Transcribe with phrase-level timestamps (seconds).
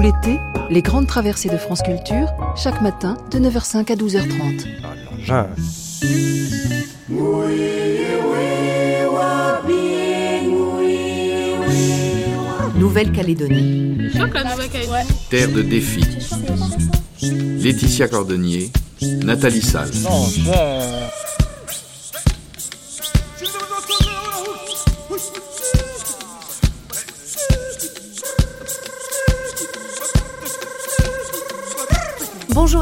[0.00, 0.38] L'été,
[0.70, 4.66] les grandes traversées de France Culture, chaque matin de 9h05 à 12h30.
[12.76, 14.10] Nouvelle-Calédonie.
[15.30, 16.04] Terre de défi.
[17.22, 18.70] Laetitia Cordonnier,
[19.24, 19.90] Nathalie Salle.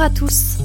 [0.07, 0.59] À tous.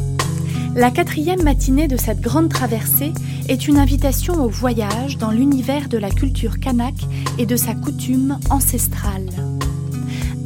[0.75, 3.11] La quatrième matinée de cette grande traversée
[3.49, 6.93] est une invitation au voyage dans l'univers de la culture kanak
[7.39, 9.31] et de sa coutume ancestrale.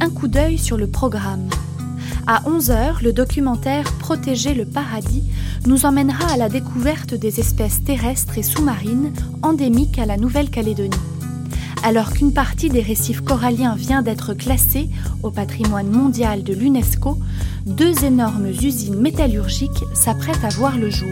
[0.00, 1.46] Un coup d'œil sur le programme.
[2.26, 5.24] À 11h, le documentaire Protéger le paradis
[5.66, 10.96] nous emmènera à la découverte des espèces terrestres et sous-marines endémiques à la Nouvelle-Calédonie
[11.86, 14.90] alors qu'une partie des récifs coralliens vient d'être classée
[15.22, 17.16] au patrimoine mondial de l'UNESCO,
[17.66, 21.08] deux énormes usines métallurgiques s'apprêtent à voir le jour.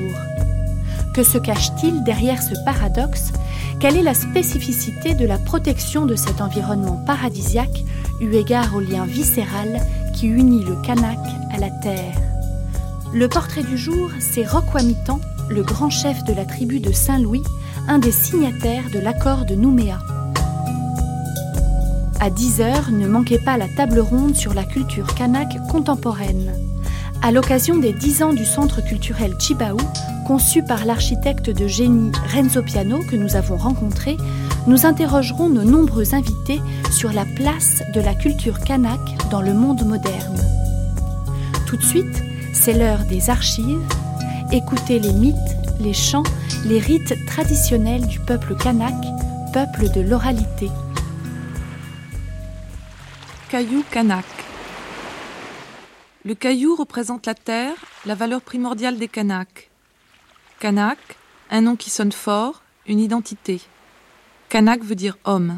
[1.12, 3.32] Que se cache-t-il derrière ce paradoxe?
[3.80, 7.84] Quelle est la spécificité de la protection de cet environnement paradisiaque
[8.20, 9.80] eu égard au lien viscéral
[10.14, 11.18] qui unit le Kanak
[11.52, 12.14] à la terre?
[13.12, 17.42] Le portrait du jour, c'est Rokwamitan, le grand chef de la tribu de Saint-Louis,
[17.88, 19.98] un des signataires de l'accord de Nouméa.
[22.24, 26.54] À 10h, ne manquez pas la table ronde sur la culture kanak contemporaine.
[27.20, 29.76] À l'occasion des 10 ans du centre culturel Chibaou,
[30.26, 34.16] conçu par l'architecte de génie Renzo Piano que nous avons rencontré,
[34.66, 39.00] nous interrogerons nos nombreux invités sur la place de la culture kanak
[39.30, 40.40] dans le monde moderne.
[41.66, 42.22] Tout de suite,
[42.54, 43.84] c'est l'heure des archives.
[44.50, 45.36] Écoutez les mythes,
[45.78, 46.22] les chants,
[46.64, 48.94] les rites traditionnels du peuple kanak,
[49.52, 50.70] peuple de l'oralité
[53.54, 54.24] caillou kanak.
[56.24, 59.70] Le caillou représente la terre, la valeur primordiale des Kanaks.
[60.58, 60.98] Kanak,
[61.50, 63.60] un nom qui sonne fort, une identité.
[64.48, 65.56] Kanak veut dire homme.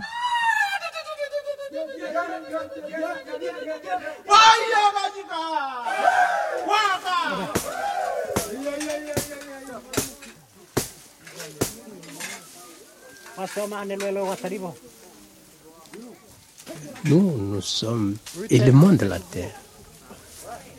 [17.04, 18.16] Nous, nous sommes
[18.50, 19.54] éléments de la terre.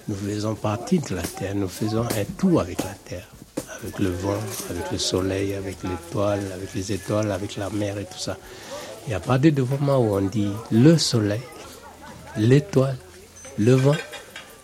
[0.07, 1.55] Nous faisons partie de la terre.
[1.55, 3.27] Nous faisons un tout avec la terre.
[3.81, 4.39] Avec le vent,
[4.69, 8.37] avec le soleil, avec l'étoile, avec les étoiles, avec la mer et tout ça.
[9.07, 11.41] Et à partir du moment où on dit le soleil,
[12.37, 12.97] l'étoile,
[13.57, 13.95] le vent,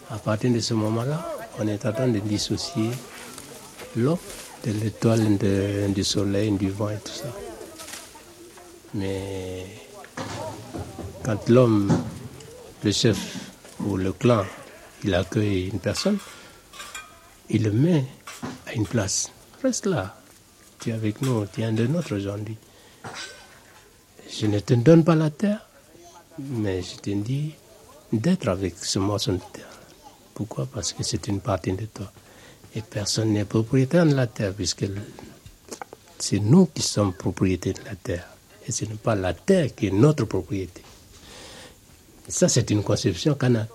[0.10, 1.30] à partir de ce moment-là,
[1.60, 2.90] on est en train de dissocier
[3.96, 4.18] l'eau
[4.66, 5.38] de l'étoile,
[5.94, 7.30] du soleil, du vent et tout ça.
[8.96, 9.66] Mais
[11.24, 11.92] quand l'homme,
[12.84, 13.18] le chef
[13.80, 14.46] ou le clan,
[15.04, 16.18] il accueille une personne,
[17.50, 18.04] il le met
[18.68, 19.32] à une place.
[19.62, 20.16] Reste là.
[20.80, 22.58] Tu es avec nous, tu es un de notre aujourd'hui.
[24.30, 25.68] Je ne te donne pas la terre,
[26.40, 27.54] mais je te dis
[28.12, 29.70] d'être avec ce morceau de terre.
[30.34, 30.66] Pourquoi?
[30.66, 32.12] Parce que c'est une partie de toi.
[32.76, 34.86] Et personne n'est propriétaire de la terre, puisque
[36.18, 38.28] c'est nous qui sommes propriétaires de la terre.
[38.68, 40.82] Et ce n'est pas la terre qui est notre propriété.
[42.28, 43.68] Ça, c'est une conception canadienne.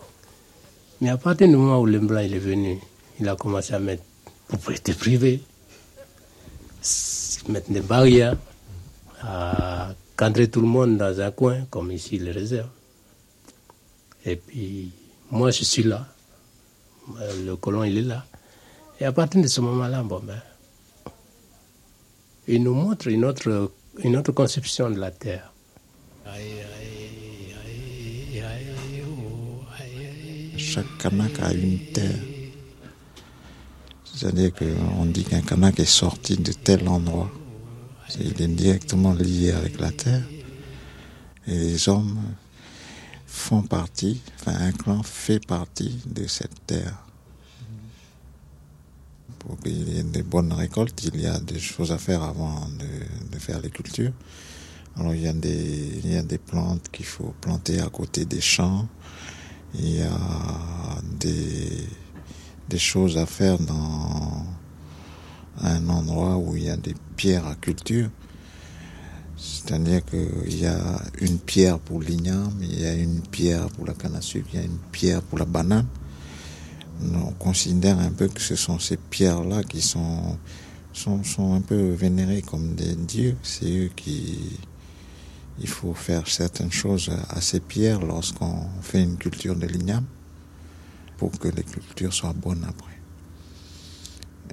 [1.01, 2.79] Mais à partir du moment où le blanc est venu,
[3.21, 4.03] il a commencé à mettre
[4.49, 5.43] propriété privée,
[7.49, 8.37] mettre des barrières,
[9.23, 12.69] à cadrer tout le monde dans un coin, comme ici les réserves.
[14.25, 14.91] Et puis,
[15.31, 16.07] moi, je suis là.
[17.45, 18.25] Le colon, il est là.
[19.01, 20.41] Et à partir de ce moment-là, bon, ben,
[22.49, 25.53] il nous montre une autre conception de la terre.
[30.57, 32.21] Chaque Kanak a une terre.
[34.05, 37.31] C'est-à-dire qu'on dit qu'un Kanak est sorti de tel endroit.
[38.21, 40.23] Il est directement lié avec la terre.
[41.47, 42.19] Et les hommes
[43.27, 46.95] font partie, enfin un clan fait partie de cette terre.
[49.39, 52.69] Pour qu'il y ait des bonnes récoltes, il y a des choses à faire avant
[52.69, 54.13] de, faire les cultures.
[54.99, 58.25] Alors il y a des, il y a des plantes qu'il faut planter à côté
[58.25, 58.89] des champs
[59.75, 61.87] il y a des,
[62.69, 64.47] des choses à faire dans
[65.61, 68.09] un endroit où il y a des pierres à culture.
[69.37, 73.95] C'est-à-dire qu'il y a une pierre pour l'igname, il y a une pierre pour la
[73.95, 75.87] canne à sucre, il y a une pierre pour la banane.
[77.15, 80.37] On considère un peu que ce sont ces pierres-là qui sont,
[80.93, 83.37] sont, sont un peu vénérées comme des dieux.
[83.45, 84.59] C'est eux qui,
[85.61, 87.11] il faut faire certaines choses
[87.41, 90.05] ces pierres lorsqu'on fait une culture de l'igname
[91.17, 92.99] pour que les cultures soient bonnes après.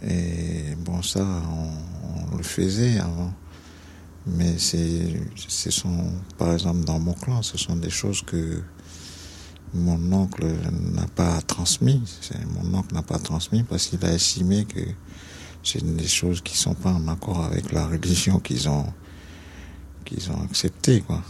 [0.02, 3.34] Et bon, ça, on, le faisait avant.
[4.28, 8.62] Mais ce sont, par exemple, dans mon clan, ce sont des choses que
[9.74, 10.46] mon oncle
[10.94, 12.02] n'a pas transmis.
[12.56, 14.82] Mon oncle n'a pas transmis parce qu'il a estimé que
[15.64, 18.92] c'est des choses qui sont pas en accord avec la religion qu'ils ont,
[20.06, 21.22] qu'ils ont acceptée, quoi.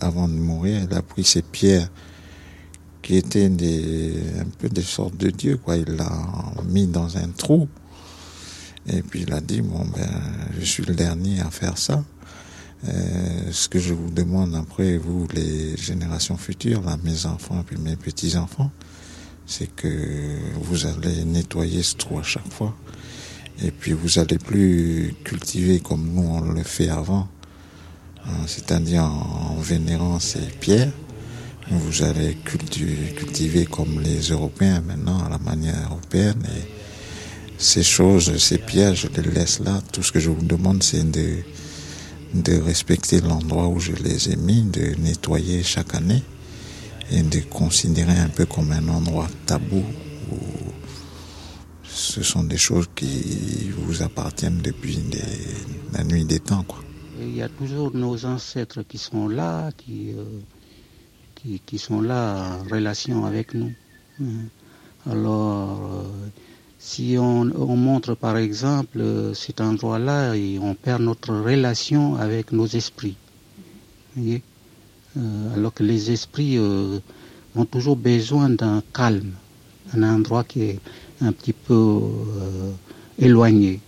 [0.00, 1.88] Avant de mourir, il a pris ses pierres
[3.02, 5.76] qui étaient des, un peu des sortes de dieux, quoi.
[5.76, 6.10] Il l'a
[6.64, 7.68] mis dans un trou.
[8.86, 10.08] Et puis il a dit, bon, ben,
[10.58, 12.02] je suis le dernier à faire ça.
[12.88, 17.64] Euh, ce que je vous demande après, vous, les générations futures, là, mes enfants et
[17.64, 18.72] puis mes petits-enfants,
[19.46, 19.88] c'est que
[20.60, 22.74] vous allez nettoyer ce trou à chaque fois.
[23.62, 27.28] Et puis vous allez plus cultiver comme nous on le fait avant,
[28.46, 30.92] c'est-à-dire en, vénérant ces pierres.
[31.70, 36.42] Vous allez cultiver, comme les Européens maintenant, à la manière européenne.
[36.56, 36.68] Et
[37.58, 39.80] ces choses, ces pierres, je les laisse là.
[39.92, 44.62] Tout ce que je vous demande, c'est de respecter l'endroit où je les ai mis,
[44.62, 46.22] de nettoyer chaque année
[47.10, 49.84] et de considérer un peu comme un endroit tabou
[50.30, 50.36] où
[51.84, 54.98] ce sont des choses qui vous appartiennent depuis
[55.92, 56.64] la nuit des temps.
[57.20, 60.24] Il y a toujours nos ancêtres qui sont là, qui, euh,
[61.66, 63.72] qui, sont là en relation avec nous.
[65.10, 66.28] Alors, euh,
[66.78, 67.44] si on,
[67.76, 73.16] montre par exemple euh, cet endroit-là on perd notre relation avec nos esprits.
[74.18, 74.38] Euh,
[75.54, 79.32] alors que les esprits ont toujours besoin d'un calme,
[79.94, 80.80] un endroit qui est
[81.20, 82.00] un petit peu
[83.18, 83.80] éloigné.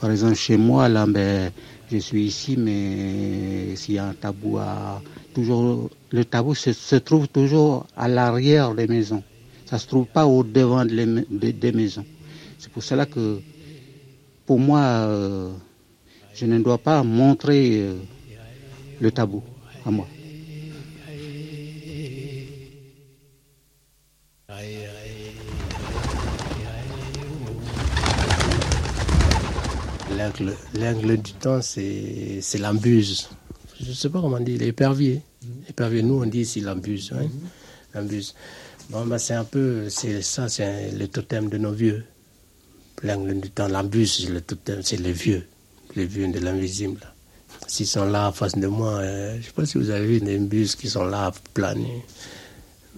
[0.00, 1.52] par exemple, chez moi, là, ben,
[1.90, 5.00] je suis ici, mais s'il y a un tabou à...
[5.34, 9.22] Toujours, le tabou se trouve toujours à l'arrière des maisons.
[9.66, 12.04] Ça ne se trouve pas au devant des maisons.
[12.58, 13.40] C'est pour cela que,
[14.46, 15.52] pour moi, euh,
[16.34, 17.96] je ne dois pas montrer euh,
[19.00, 19.42] le tabou
[19.84, 20.06] à moi.
[30.74, 33.28] L'angle du temps, c'est l'embuse.
[33.80, 35.22] Je ne sais pas comment on dit, l'épervier.
[35.66, 37.12] L'épervier, nous on dit ici l'embuse.
[37.14, 37.28] Hein?
[37.94, 38.34] L'embuse.
[38.90, 42.04] Bon, bah, c'est un peu, c'est ça, c'est le totem de nos vieux.
[43.02, 45.46] L'angle du temps, l'embus, c'est le totem, c'est les vieux,
[45.96, 47.00] les vieux de l'invisible.
[47.66, 50.06] S'ils sont là en face de moi, euh, je ne sais pas si vous avez
[50.06, 52.04] vu des bus qui sont là à planer.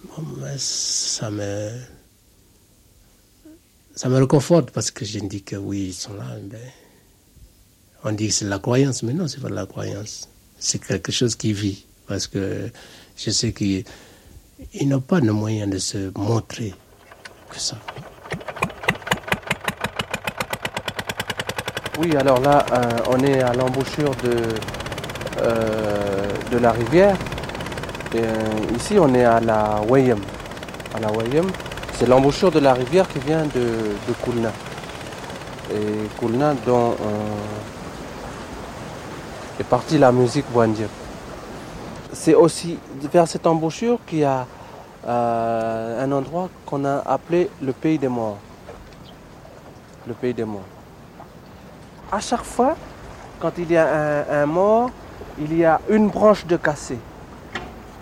[0.05, 1.71] Bon, bah, ça me,
[3.95, 6.37] ça me réconforte parce que je dis que oui, ils sont là.
[6.43, 6.61] Ben,
[8.05, 10.29] on dit que c'est la croyance, mais non, c'est pas la croyance.
[10.59, 11.85] C'est quelque chose qui vit.
[12.06, 12.71] Parce que
[13.17, 13.83] je sais que
[14.75, 16.75] ils n'ont pas de moyen de se montrer
[17.50, 17.77] que ça.
[22.00, 24.37] Oui, alors là, euh, on est à l'embouchure de,
[25.43, 27.17] euh, de la rivière.
[28.15, 30.21] Euh, ici, on est à la Wayem.
[30.94, 31.09] À la
[31.99, 33.61] c'est l'embouchure de la rivière qui vient de,
[34.09, 34.53] de Koulna.
[35.73, 36.94] Et Koulna, dont
[39.58, 40.88] est partie la musique Wandir
[42.12, 42.78] c'est aussi
[43.12, 44.46] vers cette embouchure qu'il y a
[45.06, 48.38] euh, un endroit qu'on a appelé le pays des morts.
[50.06, 50.60] Le pays des morts.
[52.10, 52.77] À chaque fois,
[53.41, 54.91] quand il y a un, mort,
[55.38, 56.98] il y a une branche de cassé.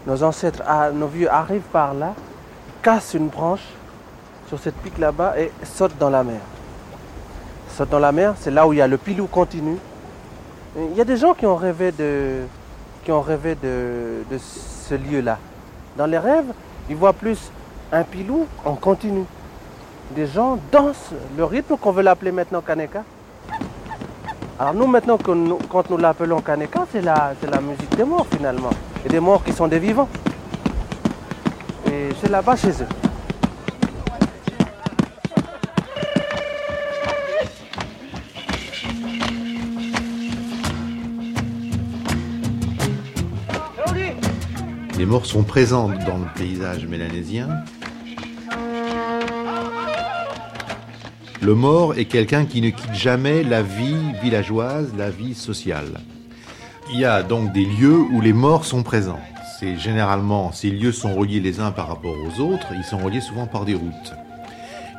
[0.06, 0.62] Nos ancêtres,
[0.94, 2.14] nos vieux arrivent par là,
[2.82, 3.66] cassent une branche
[4.48, 6.40] sur cette pique là-bas et sautent dans la mer.
[7.76, 9.76] Sautent dans la mer, c'est là où il y a le pilou continu.
[10.74, 12.42] Il y a des gens qui ont rêvé de,
[13.04, 15.38] qui ont rêvé de, ce lieu-là.
[15.96, 16.52] Dans les rêves,
[16.90, 17.50] ils voient plus
[17.92, 19.24] un pilou en continu.
[20.10, 23.04] Des gens dansent le rythme qu'on veut l'appeler maintenant Kaneka.
[24.58, 28.70] Alors nous maintenant, quand nous l'appelons Kaneka, c'est la, la musique des morts finalement.
[29.04, 30.08] Et des morts qui sont des vivants.
[31.86, 33.05] Et c'est là-bas chez eux.
[45.06, 47.48] Les morts sont présents dans le paysage mélanésien.
[51.40, 56.00] Le mort est quelqu'un qui ne quitte jamais la vie villageoise, la vie sociale.
[56.92, 59.20] Il y a donc des lieux où les morts sont présents.
[59.60, 63.20] C'est généralement, ces lieux sont reliés les uns par rapport aux autres, ils sont reliés
[63.20, 64.12] souvent par des routes.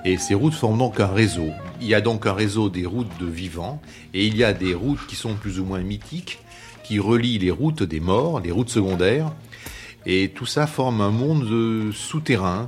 [0.06, 1.50] Et ces routes forment donc un réseau.
[1.82, 3.82] Il y a donc un réseau des routes de vivants,
[4.14, 6.40] et il y a des routes qui sont plus ou moins mythiques,
[6.86, 9.34] qui relie les routes des morts, les routes secondaires,
[10.08, 12.68] et tout ça forme un monde souterrain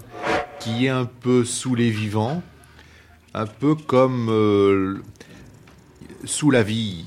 [0.59, 2.43] qui est un peu sous les vivants,
[3.33, 5.01] un peu comme euh,
[6.25, 7.05] sous la vie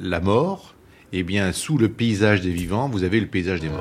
[0.00, 0.74] la mort,
[1.12, 3.80] et eh bien sous le paysage des vivants, vous avez le paysage des morts.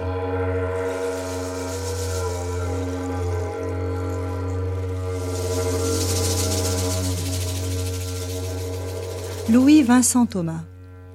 [9.49, 10.61] Louis Vincent Thomas.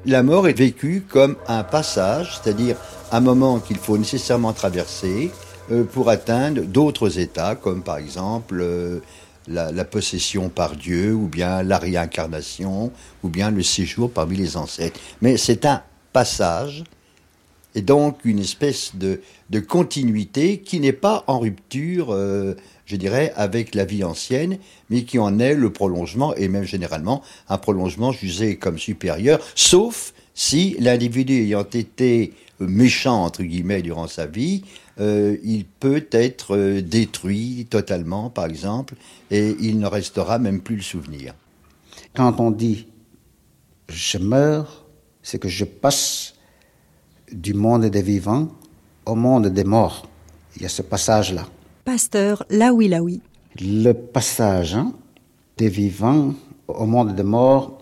[0.05, 2.77] La mort est vécue comme un passage, c'est-à-dire
[3.17, 5.31] un moment qu'il faut nécessairement traverser
[5.71, 9.01] euh, pour atteindre d'autres états, comme par exemple euh,
[9.49, 12.93] la, possession par Dieu, ou bien la réincarnation,
[13.23, 15.01] ou bien le séjour parmi les ancêtres.
[15.23, 15.83] Mais c'est un
[16.13, 16.85] passage,
[17.75, 19.21] et donc une espèce de,
[19.61, 22.55] continuité qui n'est pas en rupture, euh,
[22.85, 24.59] je dirais, avec la vie ancienne,
[24.91, 30.13] mais qui en est le prolongement, et même généralement un prolongement jugé comme supérieur, sauf
[30.35, 34.65] si l'individu ayant été méchant, entre guillemets, durant sa vie,
[34.99, 38.95] euh, il peut être euh, détruit totalement, par exemple,
[39.31, 41.35] et il ne restera même plus le souvenir.
[42.15, 42.87] Quand on dit
[43.89, 44.87] je meurs,
[45.23, 46.35] c'est que je passe
[47.31, 48.49] du monde des vivants
[49.05, 50.09] au monde des morts.
[50.57, 51.47] Il y a ce passage-là.
[51.85, 53.21] Pasteur Laoui Laoui.
[53.61, 54.93] Le passage hein,
[55.57, 56.35] des vivants
[56.69, 57.79] au monde des morts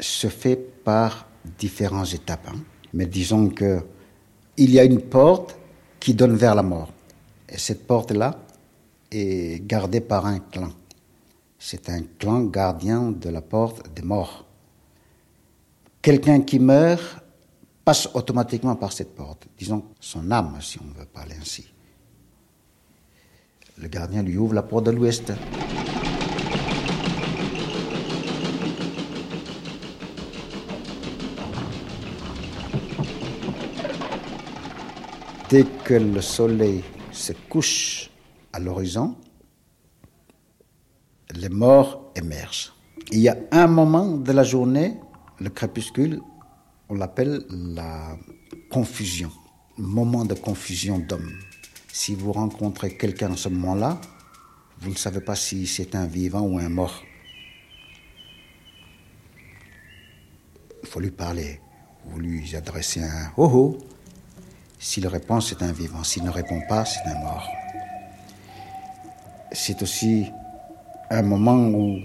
[0.00, 1.26] se fait par
[1.58, 2.48] différentes étapes.
[2.48, 2.58] Hein.
[2.94, 3.80] Mais disons que
[4.56, 5.56] il y a une porte
[5.98, 6.92] qui donne vers la mort.
[7.48, 8.38] Et cette porte-là
[9.10, 10.70] est gardée par un clan.
[11.58, 14.44] C'est un clan gardien de la porte des morts.
[16.00, 17.22] Quelqu'un qui meurt
[17.84, 21.66] passe automatiquement par cette porte, disons son âme, si on veut parler ainsi.
[23.78, 25.32] Le gardien lui ouvre la porte de l'ouest.
[35.52, 38.08] Dès que le soleil se couche
[38.54, 39.18] à l'horizon,
[41.34, 42.72] les morts émergent.
[43.10, 44.96] Il y a un moment de la journée,
[45.40, 46.22] le crépuscule,
[46.88, 48.16] on l'appelle la
[48.70, 49.30] confusion,
[49.76, 51.34] moment de confusion d'hommes.
[51.92, 54.00] Si vous rencontrez quelqu'un à ce moment-là,
[54.80, 57.02] vous ne savez pas si c'est un vivant ou un mort.
[60.82, 61.60] Il faut lui parler,
[62.06, 63.78] vous lui adresser un oh oh,
[64.82, 66.02] s'il répond, c'est un vivant.
[66.02, 67.48] S'il ne répond pas, c'est un mort.
[69.52, 70.28] C'est aussi
[71.08, 72.00] un moment où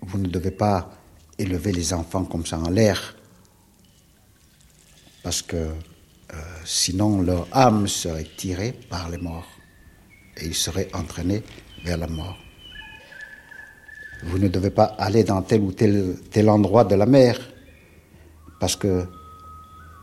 [0.00, 0.90] vous ne devez pas
[1.38, 3.14] élever les enfants comme ça en l'air,
[5.22, 9.50] parce que euh, sinon leur âme serait tirée par les morts
[10.38, 11.42] et ils seraient entraînés
[11.84, 12.38] vers la mort.
[14.22, 17.38] Vous ne devez pas aller dans tel ou tel, tel endroit de la mer,
[18.58, 19.06] parce que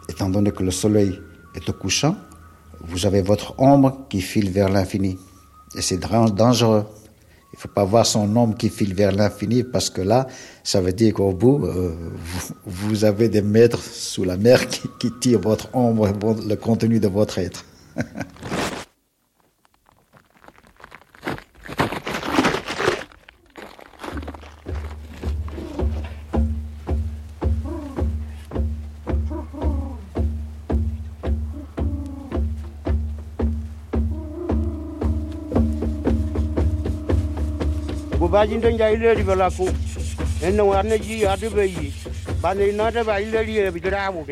[0.10, 1.19] étant donné que le soleil
[1.55, 2.15] est au couchant,
[2.81, 5.17] vous avez votre ombre qui file vers l'infini.
[5.75, 6.86] Et c'est dangereux.
[7.53, 10.27] Il ne faut pas voir son ombre qui file vers l'infini parce que là,
[10.63, 11.93] ça veut dire qu'au bout, euh,
[12.65, 16.12] vous, avez des maîtres sous la mer qui, qui tirent votre ombre,
[16.48, 17.63] le contenu de votre être.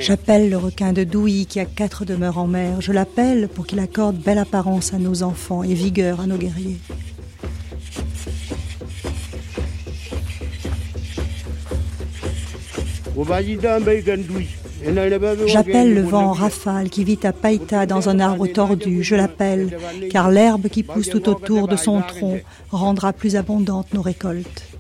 [0.02, 2.82] J'appelle le requin de Douy qui a quatre demeures en mer.
[2.82, 6.80] Je l'appelle pour qu'il accorde belle apparence à nos enfants et vigueur à nos guerriers.
[15.48, 19.04] J'appelle le vent en rafale qui vit à Païta dans un arbre tordu.
[19.04, 19.78] Je l'appelle,
[20.10, 22.40] car l'herbe qui pousse tout autour de son tronc
[22.72, 24.71] rendra plus abondantes nos récoltes.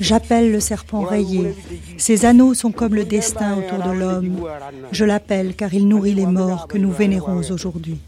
[0.00, 1.54] J'appelle le serpent rayé.
[1.98, 4.46] Ses anneaux sont comme le destin autour de l'homme.
[4.90, 7.98] Je l'appelle car il nourrit les morts que nous vénérons aujourd'hui.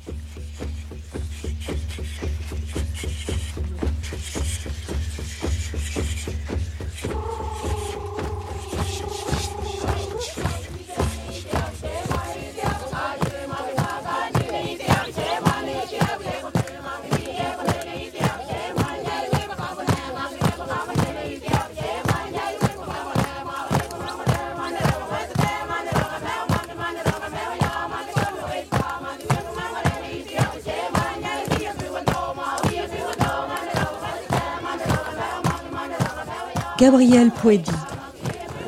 [36.84, 37.70] Gabriel Poedi.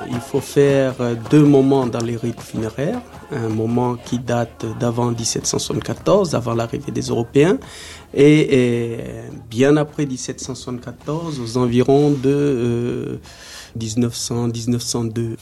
[0.08, 0.94] Il faut faire
[1.30, 3.02] deux moments dans les rites funéraires.
[3.30, 7.58] Un moment qui date d'avant 1774, avant l'arrivée des Européens,
[8.14, 8.96] et,
[9.50, 13.20] bien après 1774, aux environs de
[13.78, 15.18] 1900-1902.
[15.18, 15.36] Euh,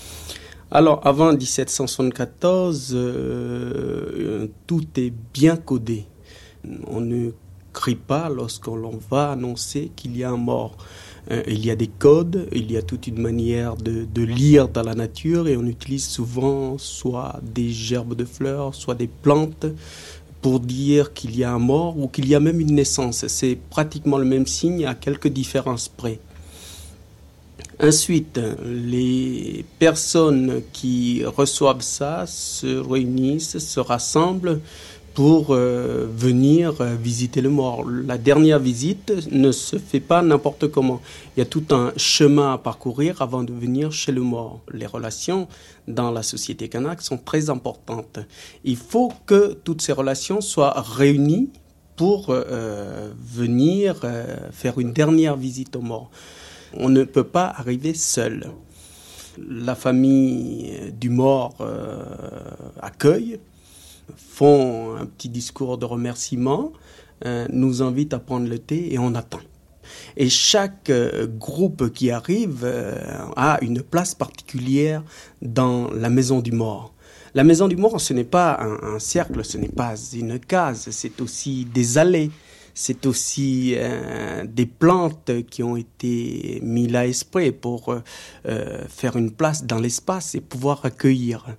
[0.72, 6.06] Alors, avant 1774, euh, tout est bien codé.
[6.88, 7.30] On ne
[7.72, 10.76] crie pas lorsqu'on va annoncer qu'il y a un mort.
[11.30, 14.82] Euh, il y a des codes, il y a toute une manière de, lire dans
[14.82, 19.66] la nature et on utilise souvent soit des gerbes de fleurs, soit des plantes
[20.42, 23.26] pour dire qu'il y a un mort ou qu'il y a même une naissance.
[23.28, 26.18] C'est pratiquement le même signe à quelques différences près.
[27.82, 34.60] Ensuite, les personnes qui reçoivent ça se réunissent, se rassemblent
[35.14, 37.88] pour euh, venir euh, visiter le mort.
[37.88, 41.00] La dernière visite ne se fait pas n'importe comment.
[41.36, 44.60] Il y a tout un chemin à parcourir avant de venir chez le mort.
[44.72, 45.46] Les relations
[45.86, 48.18] dans la société kanak sont très importantes.
[48.64, 51.50] Il faut que toutes ces relations soient réunies
[51.94, 54.02] pour euh, venir
[54.50, 56.10] faire une dernière visite au mort.
[56.76, 58.50] On ne peut pas arriver seul.
[59.38, 61.56] La famille du mort
[62.80, 63.38] accueille
[64.16, 66.72] font un petit discours de remerciement,
[67.24, 69.40] euh, nous invitent à prendre le thé et on attend.
[70.16, 72.98] Et chaque euh, groupe qui arrive euh,
[73.36, 75.02] a une place particulière
[75.40, 76.92] dans la maison du mort.
[77.34, 81.20] La maison du mort, ce n'est pas un, cercle, ce n'est pas une case, c'est
[81.20, 82.30] aussi des allées,
[82.74, 83.74] c'est aussi
[84.44, 87.92] des plantes qui ont été mises à esprit pour
[88.44, 91.56] faire une place dans l'espace et pouvoir accueillir.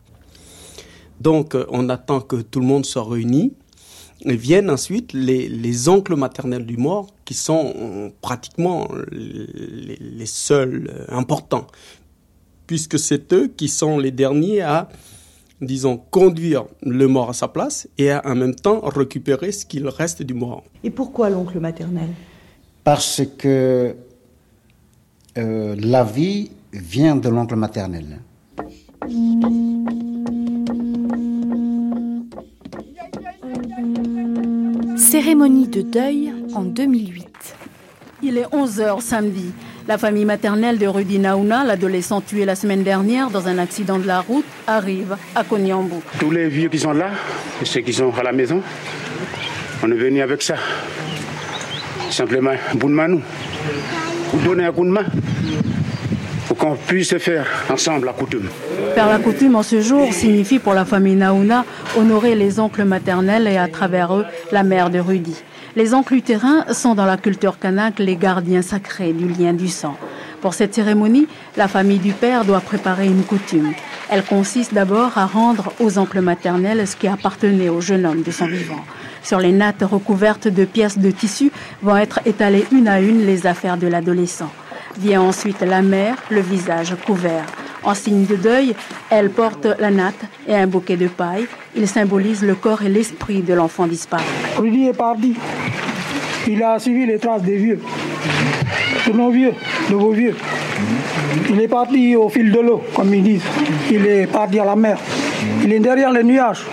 [1.20, 3.54] Donc, euh, on attend que tout le monde soit réuni.
[4.22, 11.06] Et viennent ensuite les, oncles maternels du mort, qui sont euh, pratiquement les, seuls euh,
[11.10, 11.68] importants,
[12.66, 14.88] puisque c'est eux qui sont les derniers à,
[15.62, 19.88] disons, conduire le mort à sa place et à en même temps récupérer ce qu'il
[19.88, 20.64] reste du mort.
[20.84, 22.10] Et pourquoi l'oncle maternel?
[22.84, 23.96] Parce que
[25.36, 28.22] la vie vient de l'oncle maternel.
[34.98, 37.28] Cérémonie de deuil en 2008.
[38.24, 39.52] Il est 11h samedi.
[39.88, 44.08] La famille maternelle de Rudy Naouna, l'adolescent tué la semaine dernière dans un accident de
[44.08, 45.96] la route, arrive à Konyambu.
[46.20, 47.12] Tous les vieux qui sont là,
[47.62, 48.62] et ceux qui sont à la maison,
[49.84, 50.56] on est venu avec ça.
[52.10, 53.18] Simplement, bout de main,
[54.34, 55.06] Vous donnez un coup de main
[56.48, 58.50] pour qu'on puisse faire ensemble la coutume.
[58.94, 61.66] Faire la coutume en ce jour signifie pour la famille Naouna
[61.98, 65.36] honorer les oncles maternels et à travers eux la mère de Rudy.
[65.76, 69.98] Les oncles utérins sont dans la culture kanak les gardiens sacrés du lien du sang.
[70.40, 71.28] Pour cette cérémonie,
[71.58, 73.74] la famille du père doit préparer une coutume.
[74.10, 78.32] Elle consiste d'abord à rendre aux oncles maternels ce qui appartenait au jeune homme de
[78.32, 78.86] son vivant.
[79.24, 83.48] Sur les nattes recouvertes de pièces de tissu vont être étalées une à une les
[83.48, 84.52] affaires de l'adolescent.
[84.98, 87.46] Vient ensuite la mère, le visage couvert.
[87.84, 88.74] En signe de deuil,
[89.10, 91.46] elle porte la natte et un bouquet de paille.
[91.76, 94.24] Il symbolise le corps et l'esprit de l'enfant disparu.
[94.58, 95.36] Rudy est parti.
[96.48, 97.80] Il a suivi les traces des vieux,
[99.08, 99.54] de nos vieux,
[99.90, 100.36] de vos vieux.
[101.50, 103.44] Il est parti au fil de l'eau, comme ils disent.
[103.92, 104.98] Il est parti à la mer.
[105.64, 106.64] Il est derrière les nuages.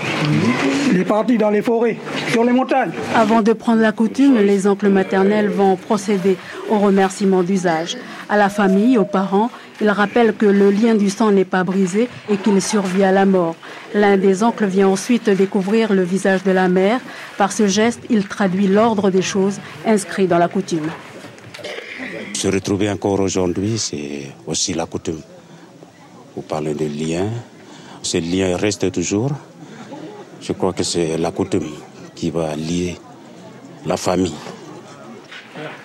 [0.90, 1.96] Il est parti dans les forêts,
[2.30, 2.92] sur les montagnes.
[3.14, 6.36] Avant de prendre la coutume, les oncles maternels vont procéder
[6.70, 7.96] au remerciement d'usage.
[8.32, 9.50] À la famille, aux parents,
[9.82, 13.26] ils rappellent que le lien du sang n'est pas brisé et qu'il survit à la
[13.26, 13.56] mort.
[13.92, 17.00] L'un des oncles vient ensuite découvrir le visage de la mère.
[17.36, 20.88] Par ce geste, il traduit l'ordre des choses inscrit dans la coutume.
[22.32, 25.20] Se retrouver encore aujourd'hui, c'est aussi la coutume.
[26.34, 27.26] Vous parlez de lien,
[28.00, 29.32] ce lien reste toujours.
[30.40, 31.68] Je crois que c'est la coutume
[32.14, 32.96] qui va lier
[33.84, 34.32] la famille.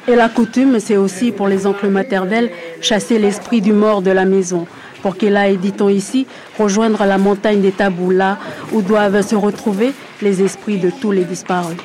[0.08, 2.50] Et la coutume, c'est aussi pour les oncles maternels
[2.82, 4.68] chasser l'esprit du mort de la maison,
[5.02, 8.38] pour qu'il aille, dit-on ici, rejoindre la montagne des tabous, là
[8.72, 11.78] où doivent se retrouver les esprits de tous les disparus.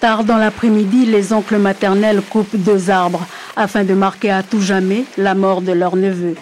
[0.00, 5.04] Tard dans l'après-midi, les oncles maternels coupent deux arbres afin de marquer à tout jamais
[5.16, 6.34] la mort de leur neveu.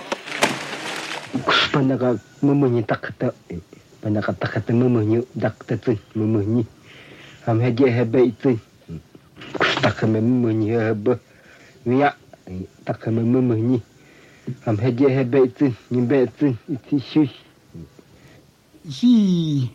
[18.89, 19.71] Si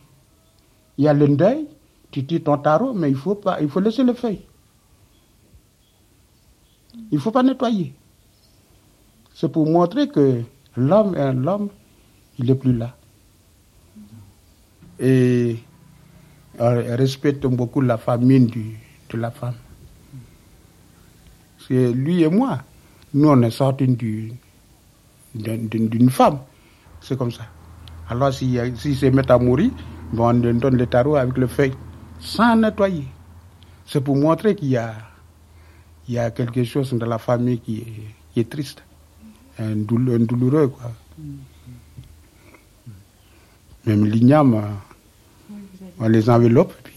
[0.98, 1.68] il y a le deuil,
[2.12, 4.42] tu tires ton tarot, mais il faut pas, il faut laisser le feuille.
[7.12, 7.94] il faut pas nettoyer.
[9.34, 10.42] C'est pour montrer que
[10.76, 11.70] l'homme est un homme,
[12.40, 12.96] il n'est plus là.
[15.00, 15.58] Et
[16.60, 18.48] respecte beaucoup la famille
[19.10, 19.56] de la femme.
[21.68, 22.60] C'est lui et moi.
[23.14, 23.88] Nous, on est sortis
[25.36, 26.40] d'une femme.
[27.02, 27.44] C'est comme ça.
[28.10, 29.72] Alors, s'ils si se mettent à mourir,
[30.18, 31.74] on donne le tarot avec le feuille,
[32.20, 33.06] sans nettoyer.
[33.86, 34.94] C'est pour montrer qu'il y a,
[36.08, 37.94] il y a quelque chose dans la famille qui est,
[38.34, 38.84] qui est triste,
[39.60, 40.70] un, douloureux.
[40.70, 40.92] Quoi.
[43.86, 44.62] Même l'igname,
[46.00, 46.94] on les enveloppe et puis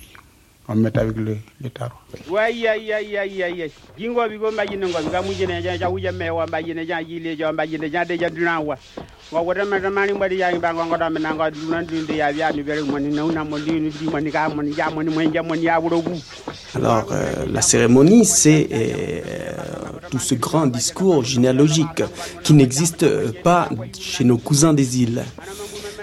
[0.69, 1.93] on met avec le, le tarot.
[2.37, 3.71] Aïe, aïe, aïe, aïe, aïe.
[3.99, 6.13] Jingo bigo ngo biga mujine ja ja ja ja
[7.89, 8.31] ja de ja
[9.33, 10.97] wada mbadi ya ngo ngo
[12.37, 13.23] ya ni bere na
[13.81, 15.81] ni ka ja ja ya.
[16.75, 19.21] Alors, euh, la cérémonie, c'est euh,
[20.11, 22.03] tout ce grand discours généalogique
[22.43, 23.07] qui n'existe
[23.43, 25.23] pas chez nos cousins des îles.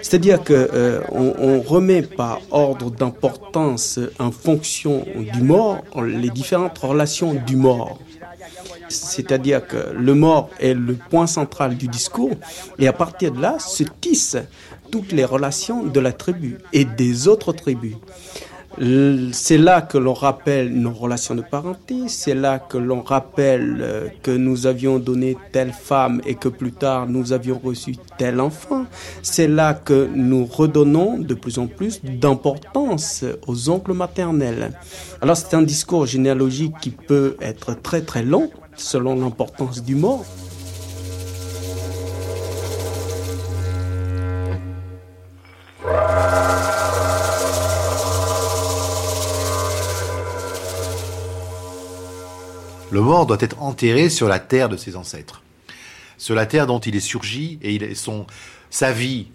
[0.02, 7.56] C'est-à-dire qu'on euh, remet par ordre d'importance en fonction du mort les différentes relations du
[7.56, 8.00] mort.
[8.90, 12.36] C'est-à-dire que le mort est le point central du discours
[12.80, 14.38] et à partir de là se tissent
[14.92, 17.96] toutes les relations de la tribu et des autres tribus.
[18.80, 24.08] C'est là que l'on rappelle nos relations de parenté, c'est là que l'on rappelle euh,
[24.22, 28.86] que nous avions donné telle femme et que plus tard nous avions reçu tel enfant.
[29.24, 34.72] C'est là que nous redonnons de plus en plus d'importance aux oncles maternels.
[35.22, 40.24] Alors c'est un discours généalogique qui peut être très très long selon l'importance du mort.
[52.98, 55.44] Le mort doit être enterré sur la terre de ses ancêtres,
[56.18, 57.80] sur la terre dont il est surgi, et
[58.72, 59.28] sa vie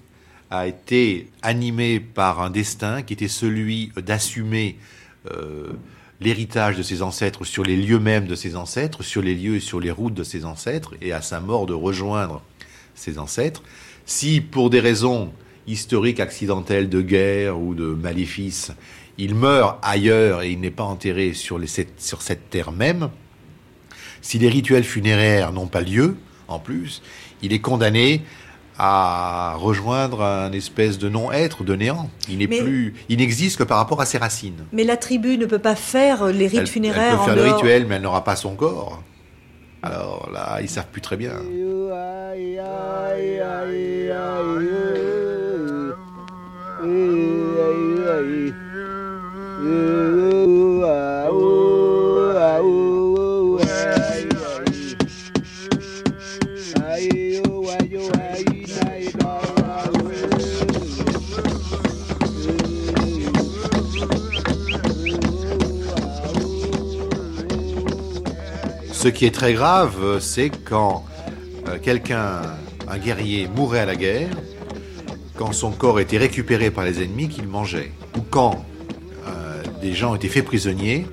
[0.50, 4.78] a été animée par un destin qui était celui d'assumer
[5.30, 5.74] euh,
[6.20, 9.60] l'héritage de ses ancêtres sur les lieux mêmes de ses ancêtres, sur les lieux et
[9.60, 12.42] sur les routes de ses ancêtres, et à sa mort de rejoindre
[12.96, 13.62] ses ancêtres.
[14.06, 15.32] Si, pour des raisons
[15.68, 18.72] historiques, accidentelles, de guerre ou de maléfices,
[19.18, 23.08] il meurt ailleurs et il n'est pas enterré sur cette terre même,
[24.22, 26.16] si les rituels funéraires n'ont pas lieu,
[26.48, 27.02] en plus,
[27.42, 28.22] il est condamné
[28.78, 32.08] à rejoindre un espèce de non-être, de néant.
[32.28, 34.64] Il n'est plus, il n'existe que par rapport à ses racines.
[34.72, 37.12] Mais la tribu ne peut pas faire les rites funéraires.
[37.12, 39.02] Elle peut faire le rituel, mais elle n'aura pas son corps.
[39.82, 41.32] Alors là, ils savent plus très bien.
[69.02, 71.04] Ce qui est très grave, c'est quand
[71.66, 72.40] euh, quelqu'un,
[72.86, 74.28] un guerrier, mourait à la guerre,
[75.34, 78.64] quand son corps était récupéré par les ennemis qu'il mangeait, ou quand
[79.26, 81.04] euh, des gens étaient faits prisonniers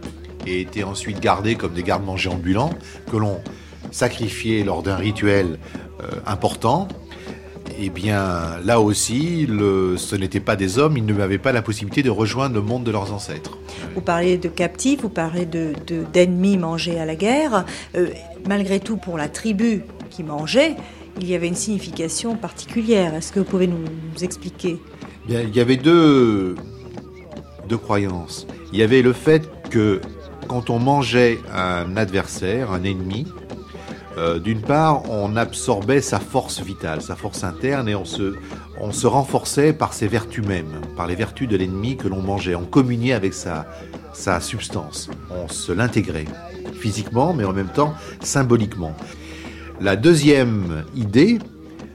[0.46, 2.70] et étaient ensuite gardés comme des gardes-manger ambulants,
[3.12, 3.42] que l'on
[3.90, 5.58] sacrifiait lors d'un rituel
[6.04, 6.88] euh, important,
[7.82, 12.10] eh bien, là aussi, ce n'étaient pas des hommes, ils n'avaient pas la possibilité de
[12.10, 13.58] rejoindre le monde de leurs ancêtres.
[13.96, 17.66] Vous parlez de captifs, vous parlez d'ennemis de, mangés à la guerre.
[17.96, 18.10] Euh,
[18.48, 20.76] malgré tout, pour la tribu qui mangeait,
[21.22, 23.14] il y avait une signification particulière.
[23.16, 23.86] Est-ce que vous pouvez nous,
[24.22, 24.78] expliquer?
[25.28, 26.56] Il y avait deux,
[27.68, 28.48] deux croyances.
[28.74, 30.02] Il y avait le fait que
[30.48, 33.28] quand on mangeait un adversaire, un ennemi,
[34.20, 39.72] euh, d'une part, on absorbait sa force vitale, sa force interne, et on se, renforçait
[39.72, 42.54] par ses vertus mêmes, par les vertus de l'ennemi que l'on mangeait.
[42.54, 43.66] On communiait avec sa,
[44.12, 45.10] sa substance.
[45.32, 46.26] On se l'intégrait
[46.74, 48.94] physiquement, mais en même temps symboliquement.
[49.80, 51.40] La deuxième idée,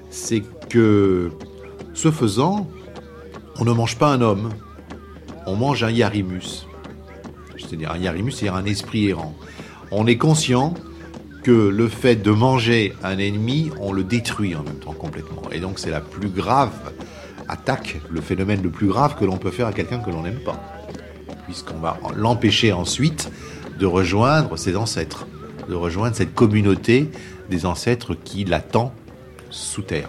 [0.08, 1.30] c'est que,
[1.92, 2.66] ce faisant,
[3.60, 4.48] on ne mange pas un homme,
[5.46, 6.66] on mange un yarimus.
[7.58, 9.34] C'est-à-dire un yarimus, c'est-à-dire un esprit errant.
[9.90, 10.72] On est conscient
[11.44, 15.42] que le fait de manger un ennemi, on le détruit en même temps complètement.
[15.52, 16.72] Et donc c'est la plus grave
[17.48, 20.40] attaque, le phénomène le plus grave que l'on peut faire à quelqu'un que l'on n'aime
[20.42, 20.58] pas.
[21.44, 23.30] Puisqu'on va l'empêcher ensuite
[23.78, 25.26] de rejoindre ses ancêtres,
[25.68, 27.10] de rejoindre cette communauté
[27.50, 28.94] des ancêtres qui l'attend
[29.50, 30.08] sous terre.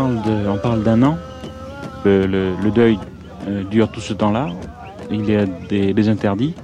[0.00, 1.18] On parle d'un an.
[2.04, 2.98] Le, deuil
[3.46, 4.48] euh, dure tout ce temps-là.
[5.10, 6.54] Il y a des, interdits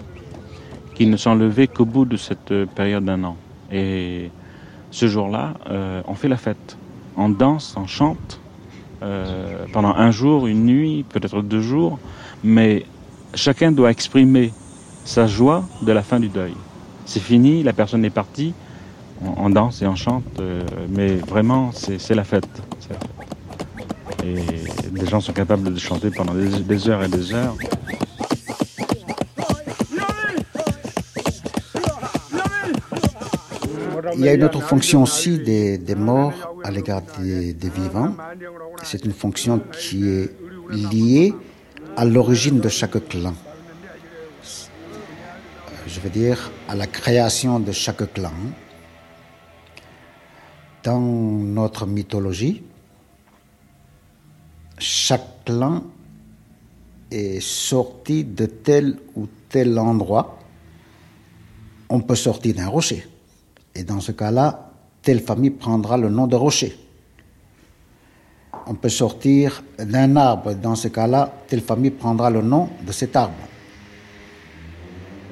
[0.95, 3.37] qui ne sont levés qu'au bout de cette période d'un an.
[3.71, 4.31] Et
[4.91, 6.77] ce jour-là, euh, on fait la fête.
[7.17, 8.41] On danse, on chante
[9.03, 11.99] euh, pendant un jour, une nuit, peut-être deux jours,
[12.43, 12.85] mais
[13.35, 14.53] chacun doit exprimer
[15.05, 16.55] sa joie de la fin du deuil.
[17.05, 18.55] C'est fini, la personne est partie,
[19.25, 22.49] on, danse et on chante, euh, mais vraiment, c'est la fête.
[24.25, 24.35] Et
[24.95, 27.57] les gens sont capables de chanter pendant des, heures et des heures.
[34.15, 38.15] Il y a une autre fonction aussi des, morts à l'égard des, des, vivants.
[38.83, 40.31] C'est une fonction qui est
[40.71, 41.35] liée
[41.97, 43.35] à l'origine de chaque clan.
[45.87, 48.33] Je veux dire à la création de chaque clan.
[50.89, 52.63] Dans notre mythologie,
[54.79, 55.83] chaque clan
[57.11, 60.39] est sorti de tel ou tel endroit.
[61.91, 63.07] On peut sortir d'un rocher.
[63.75, 64.71] Et dans ce cas-là,
[65.03, 66.75] telle famille prendra le nom de rocher.
[68.67, 70.55] On peut sortir d'un arbre.
[70.55, 73.47] Dans ce cas-là, telle famille prendra le nom de cet arbre.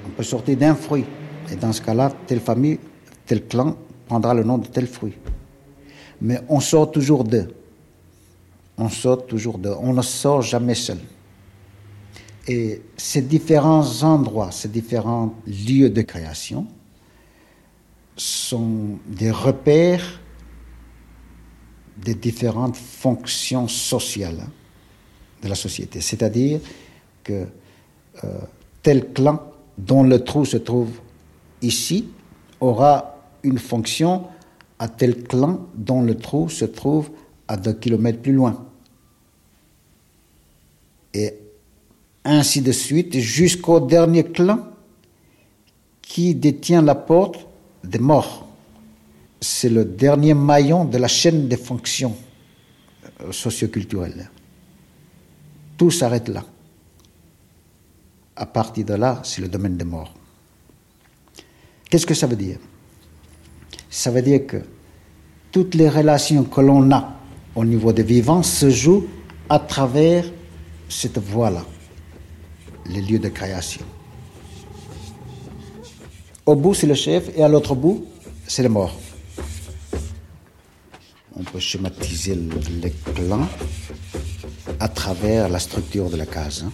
[0.04, 1.06] On peut sortir d'un fruit.
[1.50, 2.78] Et dans ce cas-là, telle famille,
[3.24, 3.74] tel clan
[4.06, 5.14] prendra le nom de tel fruit.
[6.20, 7.48] Mais on sort toujours d'eux.
[8.78, 9.74] On sort toujours d'eux.
[9.80, 10.98] On ne sort jamais seul.
[12.48, 16.66] Et ces différents endroits, ces différents lieux de création
[18.16, 20.20] sont des repères
[21.96, 24.46] des différentes fonctions sociales
[25.42, 26.00] de la société.
[26.00, 26.60] C'est-à-dire
[27.24, 27.46] que
[28.24, 28.38] euh,
[28.82, 29.42] tel clan
[29.78, 30.90] dont le trou se trouve
[31.62, 32.08] ici
[32.60, 34.24] aura une fonction
[34.78, 37.10] à tel clan dont le trou se trouve
[37.48, 38.66] à deux kilomètres plus loin.
[41.14, 41.34] Et
[42.24, 44.68] ainsi de suite jusqu'au dernier clan
[46.02, 47.46] qui détient la porte
[47.84, 48.46] des morts.
[49.40, 52.16] C'est le dernier maillon de la chaîne des fonctions
[53.22, 54.30] euh, socioculturelles.
[55.76, 56.44] Tout s'arrête là.
[58.34, 60.12] À partir de là, c'est le domaine des morts.
[61.88, 62.58] Qu'est-ce que ça veut dire?
[63.90, 64.58] Ça veut dire que
[65.52, 67.14] toutes les relations que l'on a
[67.54, 69.06] au niveau des vivants se jouent
[69.48, 70.24] à travers
[70.88, 71.64] cette voie-là,
[72.86, 73.84] les lieux de création.
[76.44, 78.04] Au bout, c'est le chef, et à l'autre bout,
[78.46, 78.94] c'est le mort.
[81.34, 82.38] On peut schématiser
[82.82, 83.48] les clans
[84.78, 86.64] à travers la structure de la case.
[86.66, 86.72] Hein.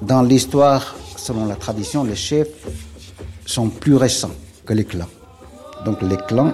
[0.00, 2.48] Dans l'histoire, selon la tradition, les chefs
[3.44, 5.08] sont plus récents que les clans.
[5.84, 6.52] Donc les clans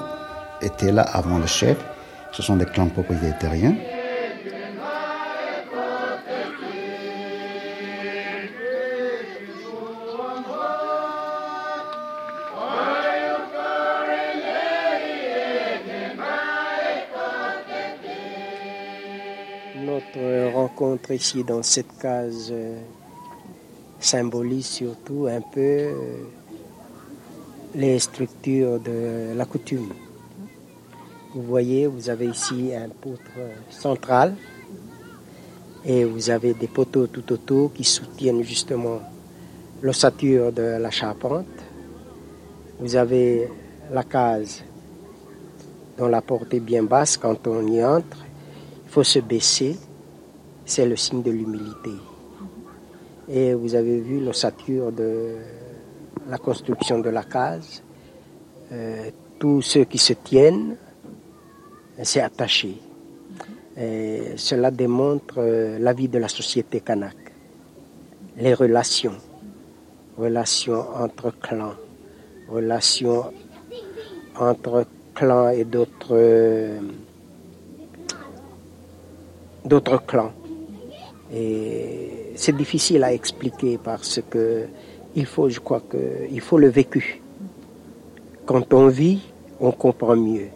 [0.61, 1.79] étaient là avant le chef.
[2.33, 3.53] Ce sont des clans propriétaires.
[19.77, 22.79] Notre rencontre ici dans cette case euh,
[24.01, 26.25] symbolise surtout un peu euh,
[27.75, 29.93] les structures de la coutume.
[31.35, 33.33] Vous voyez, vous avez ici un poutre
[33.69, 34.37] central
[35.85, 39.01] et vous avez des poteaux tout autour qui soutiennent justement
[39.83, 41.47] l'ossature de la charpente.
[42.79, 43.49] Vous avez
[43.93, 44.63] la case
[45.99, 48.19] dont la porte est bien basse quand on y entre.
[48.85, 49.77] Il faut se baisser,
[50.65, 51.91] c'est le signe de l'humilité.
[53.29, 55.35] Et vous avez vu l'ossature de
[56.29, 57.83] la construction de la case.
[58.73, 60.77] Euh, tous ceux qui se tiennent,
[62.03, 62.77] c'est attaché.
[63.77, 67.17] Et cela démontre euh, la vie de la société kanak.
[68.37, 69.17] Les relations,
[70.17, 71.75] relations entre clans,
[72.49, 73.33] relations
[74.39, 76.81] entre clans et d'autres euh,
[79.65, 80.33] d'autres clans.
[81.33, 84.67] Et c'est difficile à expliquer parce que
[85.17, 85.97] il faut, je crois que,
[86.31, 87.21] il faut le vécu.
[88.47, 89.21] Quand on vit,
[89.61, 90.49] on comprend mieux.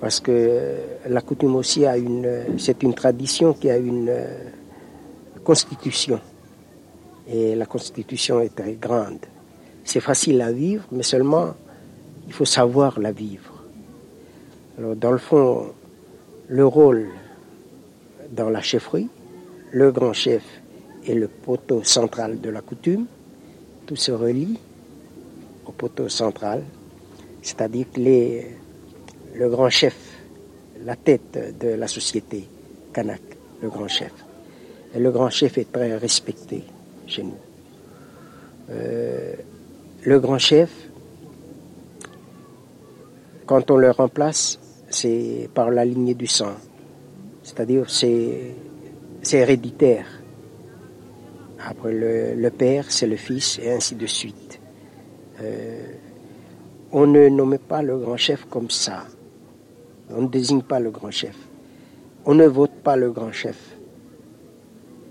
[0.00, 0.76] Parce que
[1.08, 4.12] la coutume aussi a une, c'est une tradition qui a une
[5.44, 6.20] constitution.
[7.28, 9.18] Et la constitution est très grande.
[9.84, 11.54] C'est facile à vivre, mais seulement
[12.26, 13.64] il faut savoir la vivre.
[14.78, 15.72] Alors, dans le fond,
[16.48, 17.08] le rôle
[18.30, 19.08] dans la chefferie,
[19.72, 20.42] le grand chef
[21.04, 23.06] et le poteau central de la coutume,
[23.88, 24.58] tout se relie
[25.64, 26.62] au poteau central,
[27.40, 28.00] c'est-à-dire que
[29.34, 29.96] le grand chef,
[30.84, 32.46] la tête de la société
[32.92, 33.22] kanak,
[33.62, 34.12] le grand chef.
[34.94, 36.64] Et le grand chef est très respecté
[37.06, 37.38] chez nous.
[38.70, 39.32] Euh,
[40.02, 40.70] le grand chef,
[43.46, 44.58] quand on le remplace,
[44.90, 46.52] c'est par la lignée du sang.
[47.42, 48.52] C'est-à-dire, c'est,
[49.32, 50.17] héréditaire.
[51.68, 54.58] Après le, père, c'est le fils, et ainsi de suite.
[55.42, 55.92] Euh,
[56.92, 59.04] on ne nomme pas le grand chef comme ça.
[60.08, 61.36] On ne désigne pas le grand chef.
[62.24, 63.76] On ne vote pas le grand chef.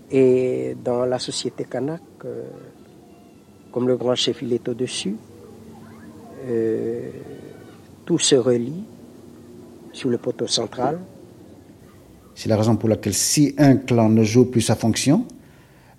[0.09, 2.45] Et dans la société kanak, euh,
[3.71, 5.15] comme le grand chef il est au-dessus,
[6.47, 7.11] euh,
[8.03, 8.83] tout se relie
[9.93, 10.97] sur le poteau central.
[12.33, 15.27] C'est la raison pour laquelle si un clan ne joue plus sa fonction,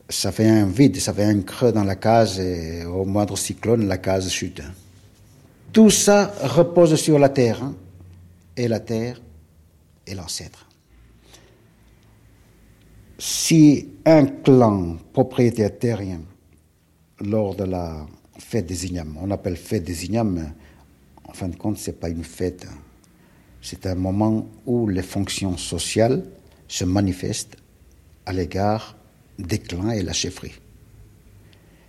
[0.09, 3.87] ça fait un vide, ça fait un creux dans la case et au moindre cyclone,
[3.87, 4.62] la case chute.
[5.73, 7.75] Tout ça repose sur la terre, hein,
[8.57, 9.21] et la terre
[10.07, 10.66] est l'ancêtre.
[13.18, 16.21] Si un clan propriétaire terrien,
[17.21, 18.07] lors de la
[18.38, 20.53] fête des ignames, on appelle fête des ignames,
[21.25, 22.75] en fin de compte, ce n'est pas une fête, hein.
[23.61, 26.25] c'est un moment où les fonctions sociales
[26.66, 27.57] se manifestent
[28.25, 28.98] à l'égard
[29.38, 30.55] des clans et la chefferie.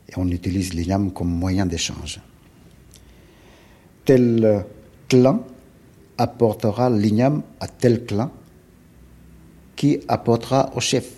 [0.09, 2.19] Et on utilise l'igname comme moyen d'échange.
[4.05, 4.65] Tel
[5.07, 5.43] clan
[6.17, 8.31] apportera l'igname à tel clan
[9.75, 11.09] qui apportera au chef.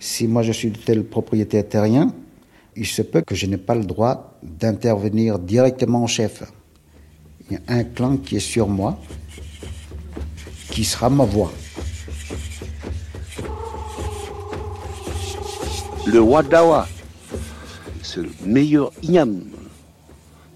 [0.00, 2.14] Si moi je suis de tel propriétaire terrien,
[2.76, 6.44] il se peut que je n'ai pas le droit d'intervenir directement au chef.
[7.50, 9.00] Il y a un clan qui est sur moi,
[10.70, 11.52] qui sera ma voix.
[16.10, 16.88] Le Wadawa,
[18.02, 19.44] c'est le meilleur igname.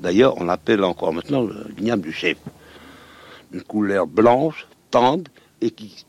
[0.01, 2.39] D'ailleurs, on l'appelle encore maintenant l'igname du chef.
[3.53, 6.07] Une couleur blanche, tendre et qui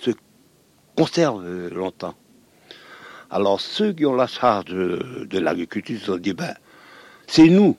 [0.00, 0.10] se
[0.96, 2.14] conserve longtemps.
[3.28, 6.54] Alors ceux qui ont la charge de, l'agriculture se sont dit, ben,
[7.26, 7.76] c'est nous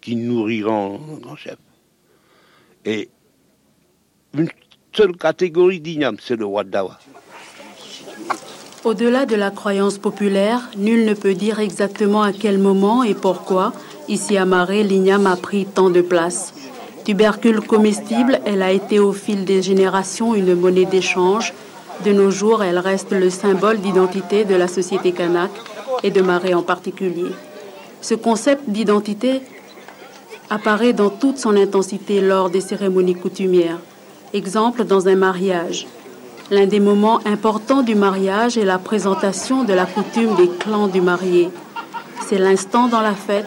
[0.00, 1.58] qui nourrirons le grand chef.
[2.84, 3.10] Et
[4.32, 4.48] une
[4.92, 7.00] seule catégorie d'igname, c'est le Wadawa.
[8.84, 13.72] Au-delà de la croyance populaire, nul ne peut dire exactement à quel moment et pourquoi,
[14.08, 16.54] ici à Marais, l'igname a pris tant de place.
[17.04, 21.54] Tubercule comestible, elle a été au fil des générations une monnaie d'échange,
[22.04, 25.50] de nos jours, elle reste le symbole d'identité de la société kanak
[26.04, 27.32] et de Marais en particulier.
[28.00, 29.42] Ce concept d'identité
[30.50, 33.80] apparaît dans toute son intensité lors des cérémonies coutumières.
[34.32, 35.88] Exemple dans un mariage.
[36.50, 41.02] L'un des moments importants du mariage est la présentation de la coutume des clans du
[41.02, 41.50] marié.
[42.26, 43.46] C'est l'instant dans la fête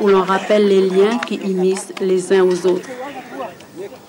[0.00, 2.88] où l'on rappelle les liens qui unissent les uns aux autres.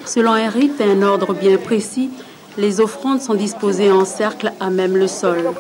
[0.06, 2.10] Selon un rite et un ordre bien précis,
[2.58, 5.52] les offrandes sont disposées en cercle à même le sol.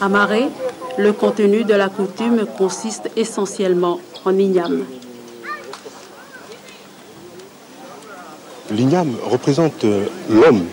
[0.00, 0.48] À Marais,
[0.96, 4.84] le contenu de la coutume consiste essentiellement en igname.
[8.70, 10.66] L'igname représente euh, l'homme.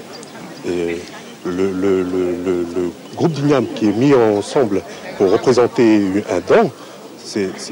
[0.67, 1.01] Et
[1.45, 4.81] le, le, groupe d'igname qui est mis ensemble
[5.17, 6.69] pour représenter un dent,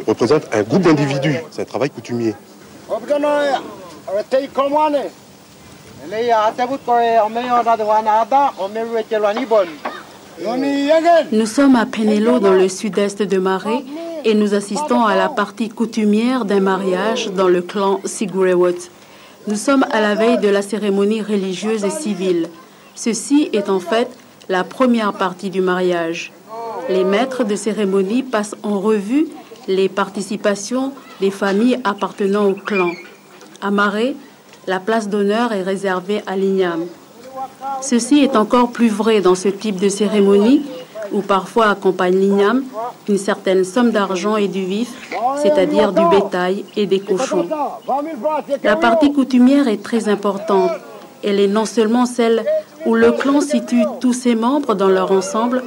[0.08, 1.38] représente un groupe d'individus.
[1.52, 2.36] C'est un travail coutumier.
[11.32, 13.84] Nous sommes à Penelo dans le sud-est de Marais
[14.26, 18.76] et nous assistons à la partie coutumière d'un mariage dans le clan Sigurewot.
[19.48, 22.50] Nous sommes à la veille de la cérémonie religieuse et civile.
[22.96, 24.10] Ceci est en fait
[24.50, 26.32] la première partie du mariage.
[26.90, 29.28] Les maîtres de cérémonie passent en revue
[29.68, 32.92] les participations des familles appartenant au clan.
[33.62, 34.16] À Marais,
[34.68, 36.86] la place d'honneur est réservée à l'igname.
[37.82, 40.62] Ceci est encore plus vrai dans ce type de cérémonie
[41.12, 42.64] où parfois accompagne l'igname
[43.08, 44.90] une certaine somme d'argent et du vif,
[45.42, 47.48] c'est-à-dire du bétail et des cochons.
[48.64, 50.72] La partie coutumière est très importante.
[51.24, 52.44] Elle est non seulement celle
[52.86, 55.64] où le clan situe tous ses membres dans leur ensemble,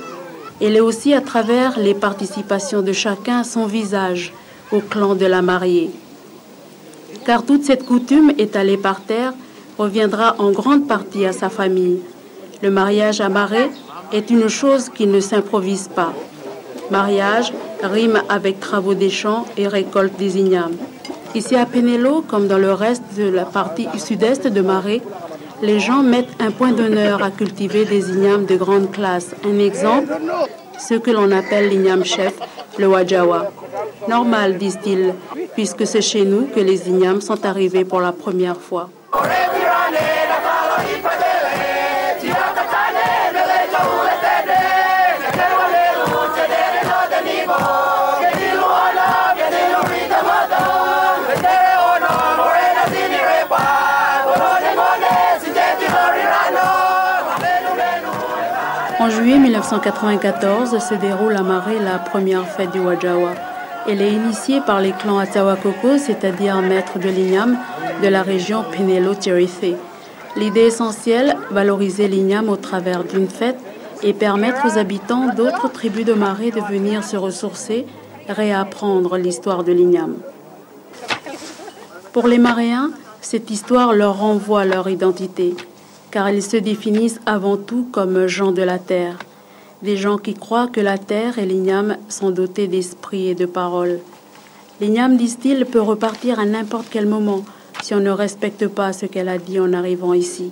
[0.60, 4.32] elle est aussi à travers les participations de chacun son visage
[4.72, 5.90] au clan de la mariée
[7.26, 9.34] car toute cette coutume étalée par terre
[9.78, 11.98] reviendra en grande partie à sa famille.
[12.62, 13.68] Le mariage à Marais
[14.12, 16.12] est une chose qui ne s'improvise pas.
[16.90, 17.52] Mariage
[17.82, 20.76] rime avec travaux des champs et récolte des ignames.
[21.34, 25.02] Ici à Penelo, comme dans le reste de la partie sud-est de Marais,
[25.62, 29.34] les gens mettent un point d'honneur à cultiver des ignames de grande classe.
[29.44, 30.12] Un exemple,
[30.78, 32.34] ce que l'on appelle l'igname chef,
[32.78, 33.50] le wajawa.
[34.08, 35.14] Normal, disent-ils,
[35.54, 38.90] puisque c'est chez nous que les ignames sont arrivés pour la première fois.
[59.56, 63.30] 1994 se déroule à Maré la première fête du Wajawa.
[63.88, 67.56] Elle est initiée par les clans Atawakoko, c'est-à-dire maîtres de l'igname
[68.02, 69.76] de la région Penelo-Tirithé.
[70.36, 73.56] L'idée essentielle, valoriser l'igname au travers d'une fête
[74.02, 77.86] et permettre aux habitants d'autres tribus de Maré de venir se ressourcer,
[78.28, 80.16] réapprendre l'histoire de l'igname.
[82.12, 82.90] Pour les Maréens,
[83.22, 85.56] cette histoire leur renvoie leur identité,
[86.10, 89.16] car ils se définissent avant tout comme gens de la terre,
[89.86, 94.00] des gens qui croient que la terre et l'igname sont dotés d'esprit et de parole.
[94.80, 97.44] L'igname, disent-ils, peut repartir à n'importe quel moment
[97.82, 100.50] si on ne respecte pas ce qu'elle a dit en arrivant ici.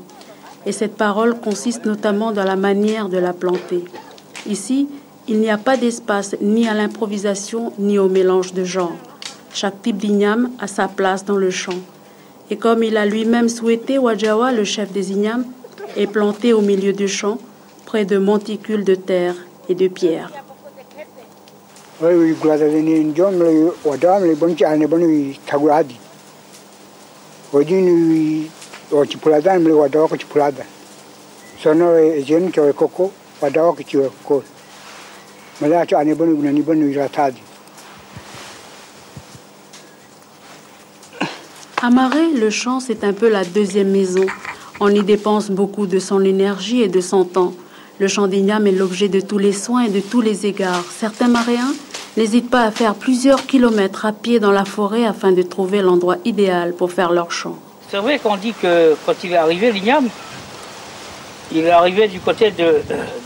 [0.66, 3.84] Et cette parole consiste notamment dans la manière de la planter.
[4.48, 4.88] Ici,
[5.26, 8.96] il n'y a pas d'espace ni à l'improvisation ni au mélange de genres.
[9.52, 11.80] Chaque type d'igname a sa place dans le champ.
[12.50, 15.44] Et comme il a lui-même souhaité, Wajawa, le chef des ignames,
[15.96, 17.38] est planté au milieu du champ,
[17.94, 19.36] près de monticules de terre
[19.68, 20.32] et de pierres.
[41.80, 44.26] À Marais, le champ, c'est un peu la deuxième maison.
[44.80, 47.54] On y dépense beaucoup de son énergie et de son temps.
[47.98, 50.84] Le champ d'igname est l'objet de tous les soins et de tous les égards.
[50.98, 51.72] Certains maréens
[52.16, 56.16] n'hésitent pas à faire plusieurs kilomètres à pied dans la forêt afin de trouver l'endroit
[56.24, 57.56] idéal pour faire leur champ.
[57.90, 60.08] C'est vrai qu'on dit que quand il est arrivé, l'igname,
[61.52, 62.80] il est arrivé du côté euh,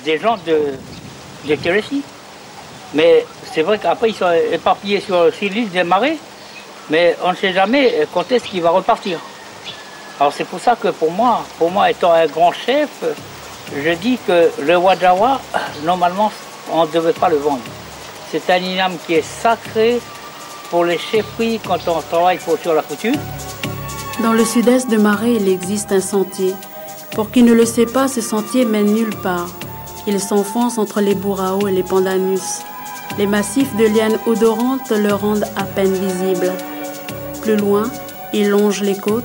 [0.04, 0.58] des gens de,
[1.48, 1.56] de
[2.94, 6.18] Mais c'est vrai qu'après, ils sont éparpillés sur, sur l'île des marais
[6.90, 9.18] mais on ne sait jamais quand est-ce qu'il va repartir.
[10.20, 12.88] Alors c'est pour ça que pour moi, pour moi étant un grand chef,
[13.74, 15.40] je dis que le Wajawa,
[15.84, 16.32] normalement,
[16.70, 17.62] on ne devait pas le vendre.
[18.30, 20.00] C'est un inam qui est sacré
[20.70, 23.14] pour les chefferies quand on travaille pour, sur la couture.
[24.22, 26.54] Dans le sud-est de Marais, il existe un sentier.
[27.14, 29.48] Pour qui ne le sait pas, ce sentier mène nulle part.
[30.06, 32.60] Il s'enfonce entre les bourraos et les pandanus.
[33.18, 36.52] Les massifs de lianes odorantes le rendent à peine visible.
[37.42, 37.90] Plus loin,
[38.32, 39.24] il longe les côtes,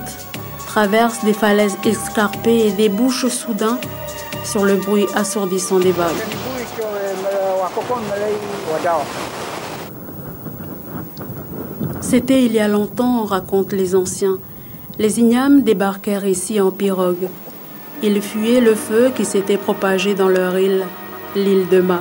[0.66, 3.78] traverse des falaises escarpées et débouche soudain
[4.42, 6.10] sur le bruit assourdissant des vagues.
[12.00, 14.38] C'était il y a longtemps, racontent les anciens.
[14.98, 17.28] Les ignames débarquèrent ici en pirogue.
[18.02, 20.84] Ils fuyaient le feu qui s'était propagé dans leur île,
[21.34, 22.00] l'île de Ma.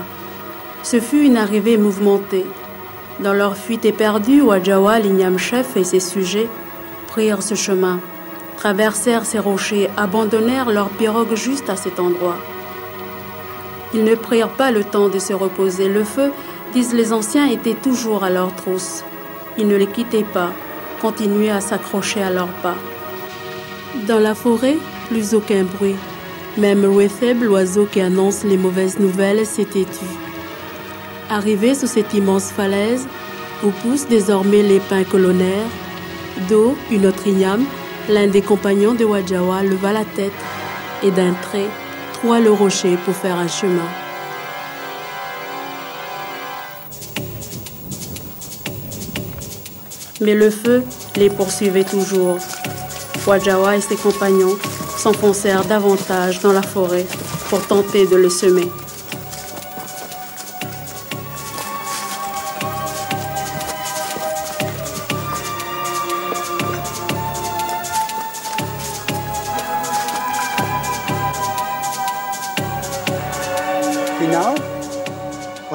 [0.83, 2.45] Ce fut une arrivée mouvementée.
[3.19, 6.49] Dans leur fuite éperdue, Wajawa, l'igname chef et ses sujets
[7.07, 7.99] prirent ce chemin,
[8.63, 12.37] traversèrent ces rochers, abandonnèrent leur pirogue juste à cet endroit.
[13.93, 15.89] Ils ne prirent pas le temps de se reposer.
[15.89, 16.31] Le feu,
[16.71, 19.03] disent les anciens, était toujours à leur trousse.
[19.57, 20.53] Ils ne les quittaient pas,
[21.01, 22.77] continuaient à s'accrocher à leurs pas.
[24.07, 24.77] Dans la forêt,
[25.09, 25.97] plus aucun bruit.
[26.57, 30.05] Même Wetheb, l'oiseau qui annonce les mauvaises nouvelles, s'était tu.
[31.29, 33.09] Arrivé sous cette immense falaise,
[33.61, 35.71] où poussent désormais les pins colonnaires,
[36.47, 37.65] d'eau, une autre igname,
[38.09, 40.33] l'un des compagnons de Wajawa leva la tête
[41.03, 41.69] et d'un trait
[42.13, 43.87] troua le rocher pour faire un chemin.
[50.21, 50.83] Mais le feu
[51.15, 52.37] les poursuivait toujours.
[53.25, 54.57] Wajawa et ses compagnons
[54.97, 57.05] s'enfoncèrent davantage dans la forêt
[57.49, 58.69] pour tenter de le semer.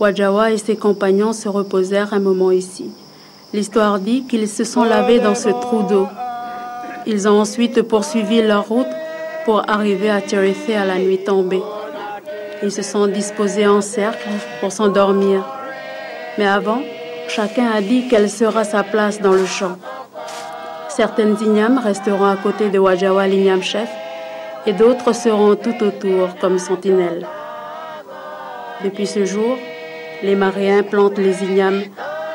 [0.00, 2.90] Wajawa et ses compagnons se reposèrent un moment ici.
[3.52, 6.08] L'histoire dit qu'ils se sont lavés dans ce trou d'eau.
[7.06, 8.86] Ils ont ensuite poursuivi leur route
[9.44, 11.62] pour arriver à Tirithé à la nuit tombée.
[12.62, 14.28] Ils se sont disposés en cercle
[14.60, 15.44] pour s'endormir.
[16.38, 16.80] Mais avant,
[17.28, 19.76] chacun a dit quelle sera sa place dans le champ.
[20.88, 23.90] Certaines ignames resteront à côté de Wajawa l'igname chef
[24.64, 27.26] et d'autres seront tout autour comme sentinelles.
[28.82, 29.58] Depuis ce jour,
[30.22, 31.82] les Maréens plantent les ignames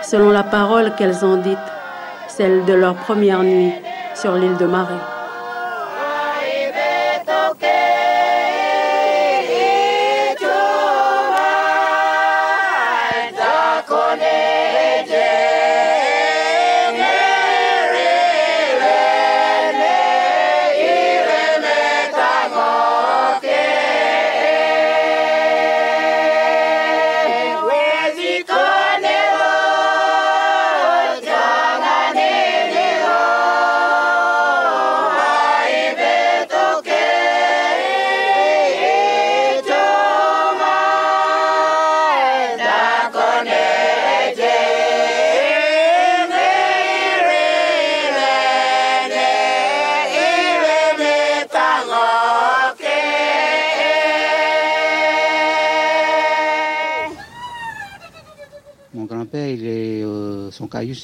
[0.01, 1.57] selon la parole qu'elles ont dite,
[2.27, 3.73] celle de leur première nuit
[4.15, 5.14] sur l'île de Marais.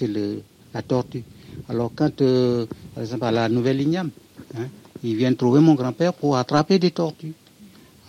[0.08, 1.24] La tortue.
[1.70, 4.10] Alors quand, euh, par exemple, à la nouvelle Igname,
[4.58, 4.68] hein,
[5.04, 7.34] ils viennent trouver mon grand-père pour attraper des tortues.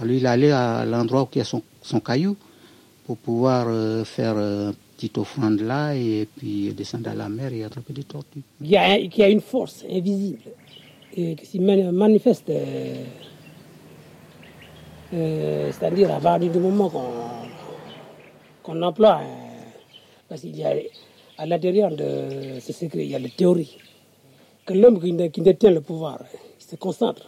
[0.00, 1.62] Alors il allait à l'endroit où il y a son,
[2.00, 2.36] caillou
[3.06, 7.64] pour pouvoir euh, faire euh, petite offrande là et puis descendre à la mer et
[7.64, 8.42] attraper des tortues.
[8.60, 10.40] Il y a, une force invisible
[11.16, 13.04] et qui se mani- manifeste, euh,
[15.72, 16.90] c'est-à-dire à partir du moment
[18.62, 19.24] qu'on emploie, euh,
[20.28, 20.74] parce qu'il y a
[21.42, 23.76] à l'intérieur de ce secret, il y a la théorie,
[24.64, 26.20] que l'homme qui, dé- qui détient le pouvoir,
[26.60, 27.26] il se concentre,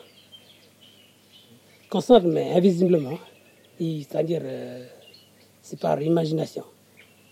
[1.90, 3.18] concentre mais invisiblement,
[3.76, 4.86] c'est-à-dire euh,
[5.62, 6.62] c'est par imagination.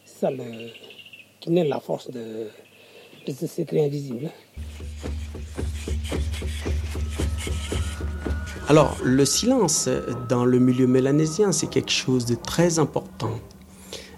[0.05, 0.31] C'est ça
[1.41, 2.49] qui naît la force de,
[3.27, 4.29] de ce secret invisible.
[8.69, 9.89] Alors, le silence
[10.29, 13.39] dans le milieu mélanésien, c'est quelque chose de très important.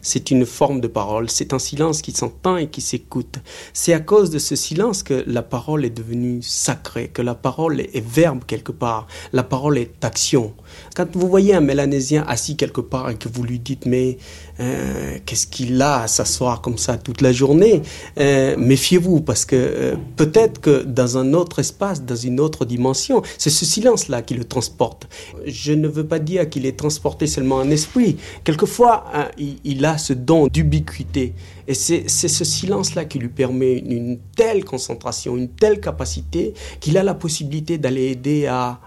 [0.06, 3.38] C'est une forme de parole, c'est un silence qui s'entend et qui s'écoute.
[3.72, 7.80] C'est à cause de ce silence que la parole est devenue sacrée, que la parole
[7.80, 10.52] est verbe quelque part, la parole est action.
[10.94, 14.18] Quand vous voyez un mélanésien assis quelque part et que vous lui dites mais
[14.60, 17.82] euh, qu'est-ce qu'il a à s'asseoir comme ça toute la journée,
[18.18, 23.22] euh, méfiez-vous parce que euh, peut-être que dans un autre espace, dans une autre dimension,
[23.36, 25.08] c'est ce silence-là qui le transporte.
[25.46, 28.16] Je ne veux pas dire qu'il est transporté seulement en esprit.
[28.44, 31.34] Quelquefois, hein, il, a ce don d'ubiquité.
[31.66, 37.02] Et c'est ce silence-là qui lui permet une telle concentration, une telle capacité qu'il a
[37.02, 38.80] la possibilité d'aller aider à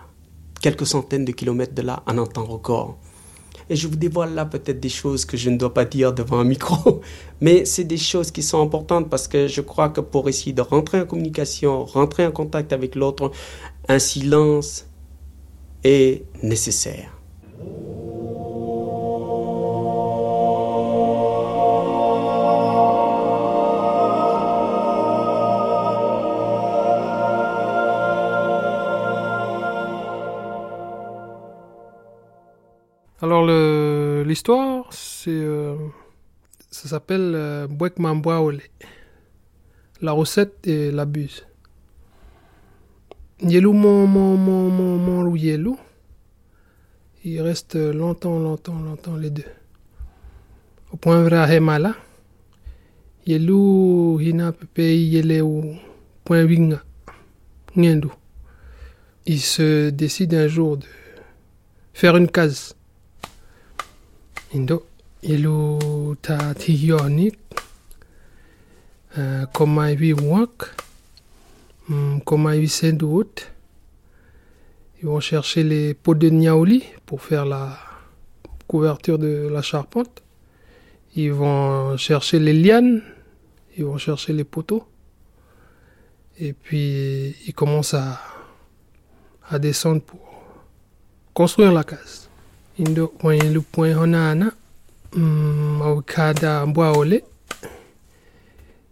[0.62, 2.98] quelques centaines de kilomètres de là en un temps record.
[3.70, 6.40] Et je vous dévoile là peut-être des choses que je ne dois pas dire devant
[6.40, 7.02] un micro,
[7.42, 10.62] mais c'est des choses qui sont importantes parce que je crois que pour essayer de
[10.62, 13.32] rentrer en communication, rentrer en contact avec l'autre,
[13.88, 14.88] un silence
[15.84, 17.12] est nécessaire.
[33.20, 33.48] Alors
[34.28, 35.76] l'histoire, c'est euh,
[36.70, 37.68] ça s'appelle euh.
[40.02, 41.44] La recette et la buse.
[43.42, 45.80] Yelou mon mon mon mon mon ou yelou.
[47.24, 49.50] Il reste longtemps longtemps longtemps les deux.
[50.92, 51.96] Au point vrai Hemala.
[53.26, 55.76] Yelou hina pepe yele ou
[56.24, 56.84] point winga.
[57.76, 58.10] Ngendu.
[59.26, 60.86] Il se décide un jour de
[61.94, 62.77] faire une case.
[64.54, 64.84] Indo.
[65.22, 67.38] Ilu ta tihionik
[69.18, 70.76] uh, koma iwi wak
[71.90, 73.50] um, koma iwi sendout
[75.02, 77.78] ils vont chercher les pots de niaouli pour faire la
[78.68, 80.24] couverture de la charpente.
[81.16, 83.02] Ils vont chercher les lianes
[83.78, 84.88] ils vont chercher les poteaux.
[86.40, 90.20] Et puis ils commencent à descendre pour
[91.34, 92.27] construire la case
[92.80, 94.52] indo point lu point honana
[95.14, 97.24] mm, au kada mbwa ole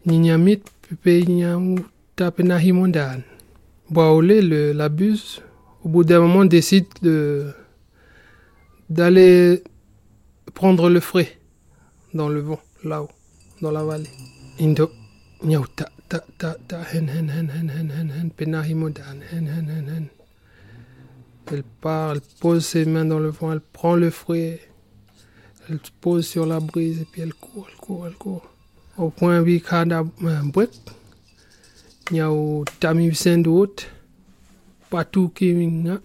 [0.05, 3.21] ninyamit pepe nyamu tapena himondan
[3.89, 5.41] mbwa ole le la buse
[5.83, 7.51] au bout d'un moment décide de
[8.89, 9.63] d'aller
[10.53, 11.37] prendre le frais
[12.13, 13.09] dans le vent là-haut
[13.61, 14.09] dans la vallée.
[14.59, 14.89] Indo
[15.43, 19.47] nyau ta ta ta ta hen hen hen hen hen hen hen pena himondan hen
[19.47, 20.05] hen hen hen
[21.51, 24.57] elle part, elle pose ses mains dans le vent, elle prend le fruit,
[25.69, 28.45] elle se pose sur la brise et puis elle court, elle court, elle court.
[28.97, 30.69] Au point où kada bwek,
[32.11, 33.87] nyau tami sendot,
[34.89, 35.99] patu ki nga,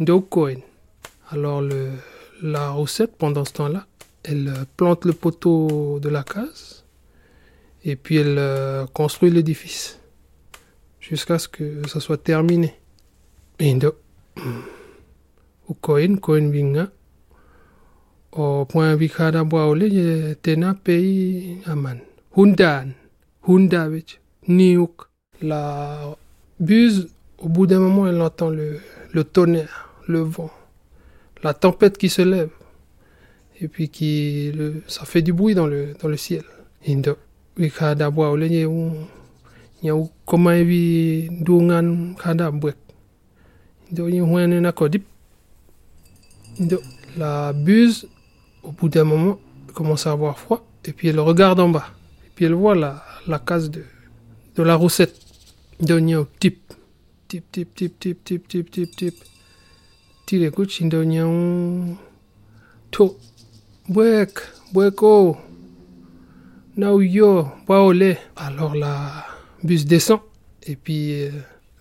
[0.00, 0.62] ndo koen.
[1.30, 1.90] Alors le,
[2.42, 3.86] la roussette, pendant ce temps-là,
[4.24, 6.84] elle euh, plante le poteau de la case
[7.84, 9.98] et puis elle euh, construit l'édifice
[11.00, 12.74] jusqu'à ce que ça soit terminé.
[13.60, 13.94] Indo.
[15.68, 16.90] O koin, koin vinga.
[18.32, 21.98] O point vikada boaole ye tena pays aman.
[22.36, 22.94] Hundan.
[23.46, 24.20] Hundavich.
[24.48, 25.08] Niuk.
[25.42, 26.16] La
[26.58, 27.08] buse,
[27.38, 28.80] au bout d'un moment, elle entend le,
[29.12, 30.50] le tonnerre, le vent,
[31.44, 32.50] la tempête qui se lève.
[33.60, 36.42] Et puis qui, le, ça fait du bruit dans le, dans le ciel.
[36.86, 37.16] Indo.
[37.56, 38.66] Vikada boaole ye
[39.82, 42.76] nyau koma vi dungan kada buek
[47.16, 48.08] la buse
[48.62, 49.38] au bout d'un moment
[49.74, 51.88] commence à avoir froid et puis elle regarde en bas.
[52.26, 53.84] Et puis elle voit la, la case de,
[54.56, 55.14] de la roussette.
[55.80, 56.58] Do nyau tip
[57.28, 59.14] tip tip tip tip tip tip tip tip.
[60.26, 61.96] Tire kuch do nyau
[62.90, 63.16] to
[63.88, 64.40] buek
[64.72, 65.36] bueko
[66.76, 69.24] now yo baole alors la
[69.62, 70.20] bus descend
[70.66, 71.30] et puis euh,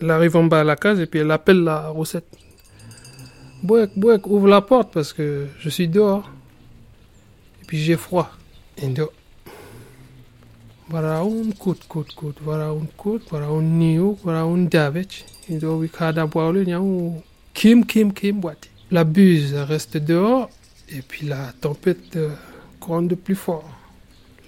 [0.02, 2.28] elle arrive en bas à la case et puis elle appelle la recette.
[3.64, 6.30] Bouek, Bouek, ouvre la porte parce que je suis dehors.
[7.62, 8.30] Et puis j'ai froid.
[8.78, 9.12] Et dehors.
[10.90, 15.08] Voilà un coup, coup, coup, voilà un coup, voilà un niou, voilà un davet.
[15.50, 17.14] Et donc, oui, kada boile, il y a un
[17.54, 18.70] kim, kim, kim, boite.
[18.92, 20.50] La buse reste dehors
[20.90, 22.18] et puis la tempête
[22.80, 23.70] gronde de plus fort.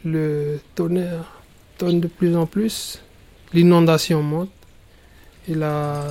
[0.06, 1.42] Le tonnerre
[1.78, 3.02] tonne de plus en plus
[3.54, 4.52] l'inondation monte
[5.56, 6.06] la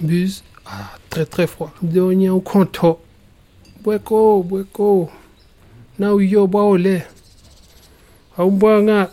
[0.00, 1.72] buse a très très froid.
[1.82, 3.00] Donya au konto.
[3.82, 5.10] Bweko, bweko.
[5.98, 7.02] Na uyo ba ole.
[8.38, 9.10] Au ba nga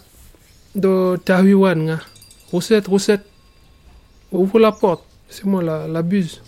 [0.75, 1.99] do tawiwan nga.
[2.51, 3.25] Roussette, roussette.
[4.31, 5.05] Ouvre la porte.
[5.29, 6.41] C'est moi la, la buse.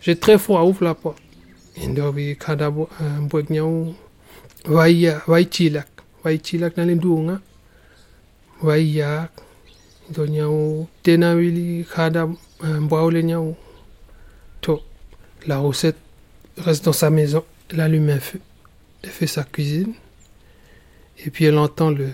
[0.00, 1.22] J'ai très froid, ouvre la porte.
[1.76, 3.94] Indo bi kada bwek nyau.
[4.64, 5.88] Vai vai chilak.
[6.24, 7.40] Vai chilak na lindunga.
[8.62, 9.30] Vai yak.
[10.10, 12.28] Do nyau tena wili khada
[12.60, 13.56] mbwaole nyau.
[14.60, 14.80] To
[15.46, 15.98] la recette
[16.58, 17.44] reste dans sa maison.
[17.70, 18.40] Elle allume un feu.
[19.02, 19.94] Elle fait sa cuisine.
[21.24, 22.08] Et puis elle entend le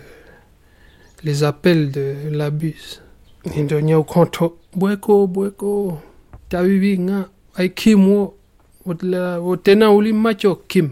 [1.25, 3.01] les appels de la buse
[3.45, 5.99] do nyau konto bweko bweko.
[6.49, 8.35] Tawiwi nga ai kim wo.
[8.85, 10.91] Wo tena wili macho kim.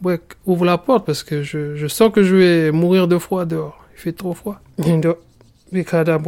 [0.00, 3.82] Bwek ouvre la porte parce que je sens que je vais mourir de froid dehors.
[3.94, 4.60] Il fait trop froid
[5.72, 6.18] ɓe kada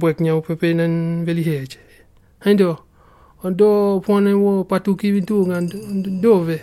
[0.00, 1.24] boekñaw pepe nan
[2.56, 2.76] do?
[3.44, 4.00] On do
[4.42, 4.96] wo patu
[6.22, 6.58] dove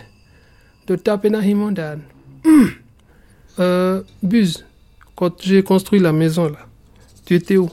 [0.88, 1.40] do tapena
[4.24, 4.64] buse
[5.16, 6.60] quand j'ai construit la maison là.
[7.26, 7.70] Tu étais où?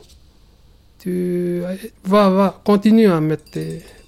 [0.99, 3.59] Tu eh, va va continue à mettre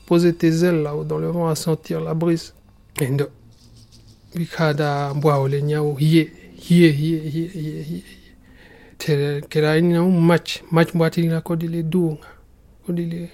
[0.07, 2.55] poser tes ailes là haut dans le vent à sentir la brise.
[3.01, 3.27] Hay do?
[4.35, 8.03] Ɓe kada boawle ñaw hiye hiye
[8.99, 12.27] keraina un match match boatina kodile dunga
[12.87, 13.31] kodile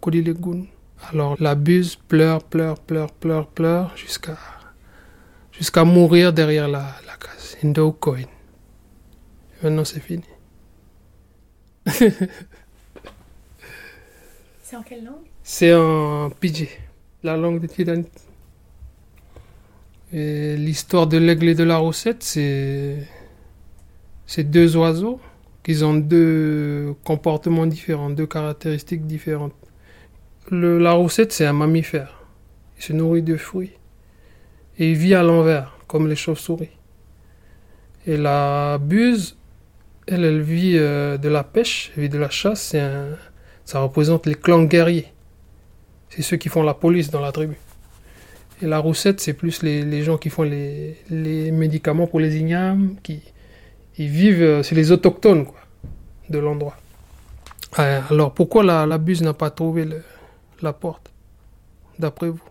[0.00, 0.66] kodile gun.
[1.10, 4.36] Alors la buse pleure pleure pleure pleure pleure jusqu'à
[5.52, 7.56] jusqu'à mourir derrière la, la case.
[7.62, 8.24] Indo coin
[9.62, 10.24] maintenant c'est fini.
[14.62, 15.26] C'est en quelle langue?
[15.42, 16.66] C'est en pidgin
[17.22, 18.06] la langue de Tidanit
[20.12, 23.06] et l'histoire de l'aigle et de la roussette c'est
[24.26, 25.20] c'est deux oiseaux
[25.62, 29.54] qui ont deux comportements différents, deux caractéristiques différentes.
[30.50, 32.22] Le, la roussette, c'est un mammifère.
[32.76, 33.72] Il se nourrit de fruits.
[34.78, 36.70] Et il vit à l'envers, comme les chauves-souris.
[38.06, 39.38] Et la buse,
[40.06, 42.76] elle, elle vit euh, de la pêche, elle vit de la chasse.
[43.64, 45.08] Ça représente les clans guerriers.
[46.10, 47.56] C'est ceux qui font la police dans la tribu.
[48.60, 52.36] Et la roussette, c'est plus les, les, gens qui font les, les médicaments pour les
[52.36, 53.22] ignames, qui,
[53.98, 55.46] ils vivent, c'est les autochtones
[56.28, 56.76] de l'endroit.
[57.76, 59.88] Alors pourquoi la, la buse n'a pas trouvé
[60.62, 61.10] la porte,
[61.98, 62.42] d'après vous?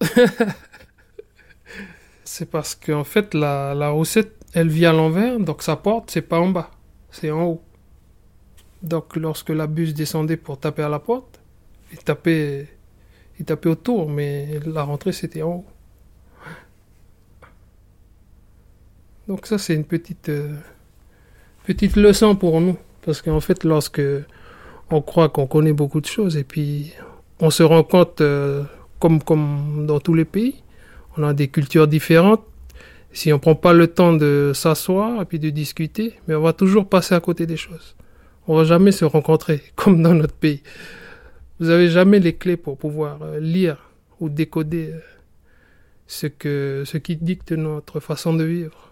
[2.24, 6.22] C'est parce qu'en fait la, la roussette, elle vit à l'envers, donc sa porte c'est
[6.22, 6.70] pas en bas,
[7.10, 7.62] c'est en haut.
[8.82, 11.40] Donc lorsque la buse descendait pour taper à la porte,
[11.90, 12.68] il tapait,
[13.38, 15.64] il tapait autour, mais la rentrée c'était en haut.
[19.28, 20.54] Donc ça, c'est une petite, euh,
[21.66, 22.78] petite leçon pour nous.
[23.04, 24.00] Parce qu'en fait, lorsque
[24.90, 26.94] on croit qu'on connaît beaucoup de choses et puis
[27.38, 28.64] on se rend compte, euh,
[28.98, 30.62] comme, comme dans tous les pays,
[31.18, 32.42] on a des cultures différentes.
[33.12, 36.54] Si on prend pas le temps de s'asseoir et puis de discuter, mais on va
[36.54, 37.96] toujours passer à côté des choses.
[38.46, 40.62] On va jamais se rencontrer comme dans notre pays.
[41.60, 44.94] Vous avez jamais les clés pour pouvoir euh, lire ou décoder
[46.06, 48.87] ce, que, ce qui dicte notre façon de vivre.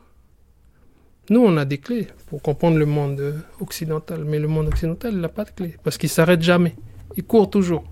[1.29, 5.29] Nous, on a des clés pour comprendre le monde occidental, mais le monde occidental n'a
[5.29, 6.77] pas de clés, parce qu'il s'arrête jamais,
[7.17, 7.83] il court toujours.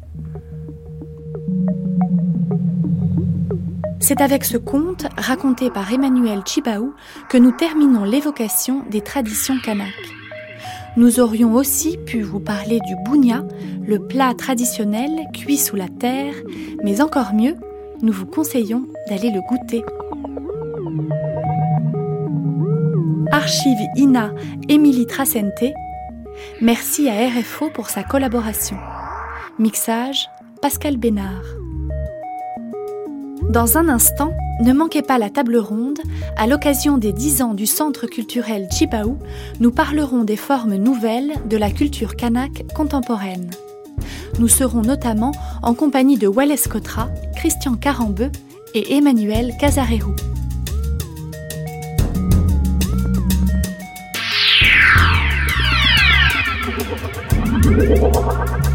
[3.99, 6.95] C'est avec ce conte, raconté par Emmanuel Chibaou,
[7.29, 9.89] que nous terminons l'évocation des traditions kanaks.
[10.97, 13.45] Nous aurions aussi pu vous parler du bounia,
[13.85, 16.35] le plat traditionnel cuit sous la terre,
[16.85, 17.57] mais encore mieux,
[18.01, 19.83] nous vous conseillons d'aller le goûter.
[23.35, 24.33] Archive INA
[24.69, 25.75] Émilie Tracente.
[26.61, 28.77] Merci à RFO pour sa collaboration.
[29.59, 30.29] Mixage
[30.63, 31.43] Pascal Bénard.
[33.51, 35.99] Dans un instant, ne manquez pas la table ronde.
[36.37, 39.19] À l'occasion des 10 ans du Centre culturel Chibaou,
[39.59, 43.51] nous parlerons des formes nouvelles de la culture kanak contemporaine.
[44.39, 45.33] Nous serons notamment
[45.65, 48.31] en compagnie de Wallace Cotra, Christian Carambeu
[48.75, 50.15] et Emmanuel Casarerou.
[57.65, 58.74] ハハハハ!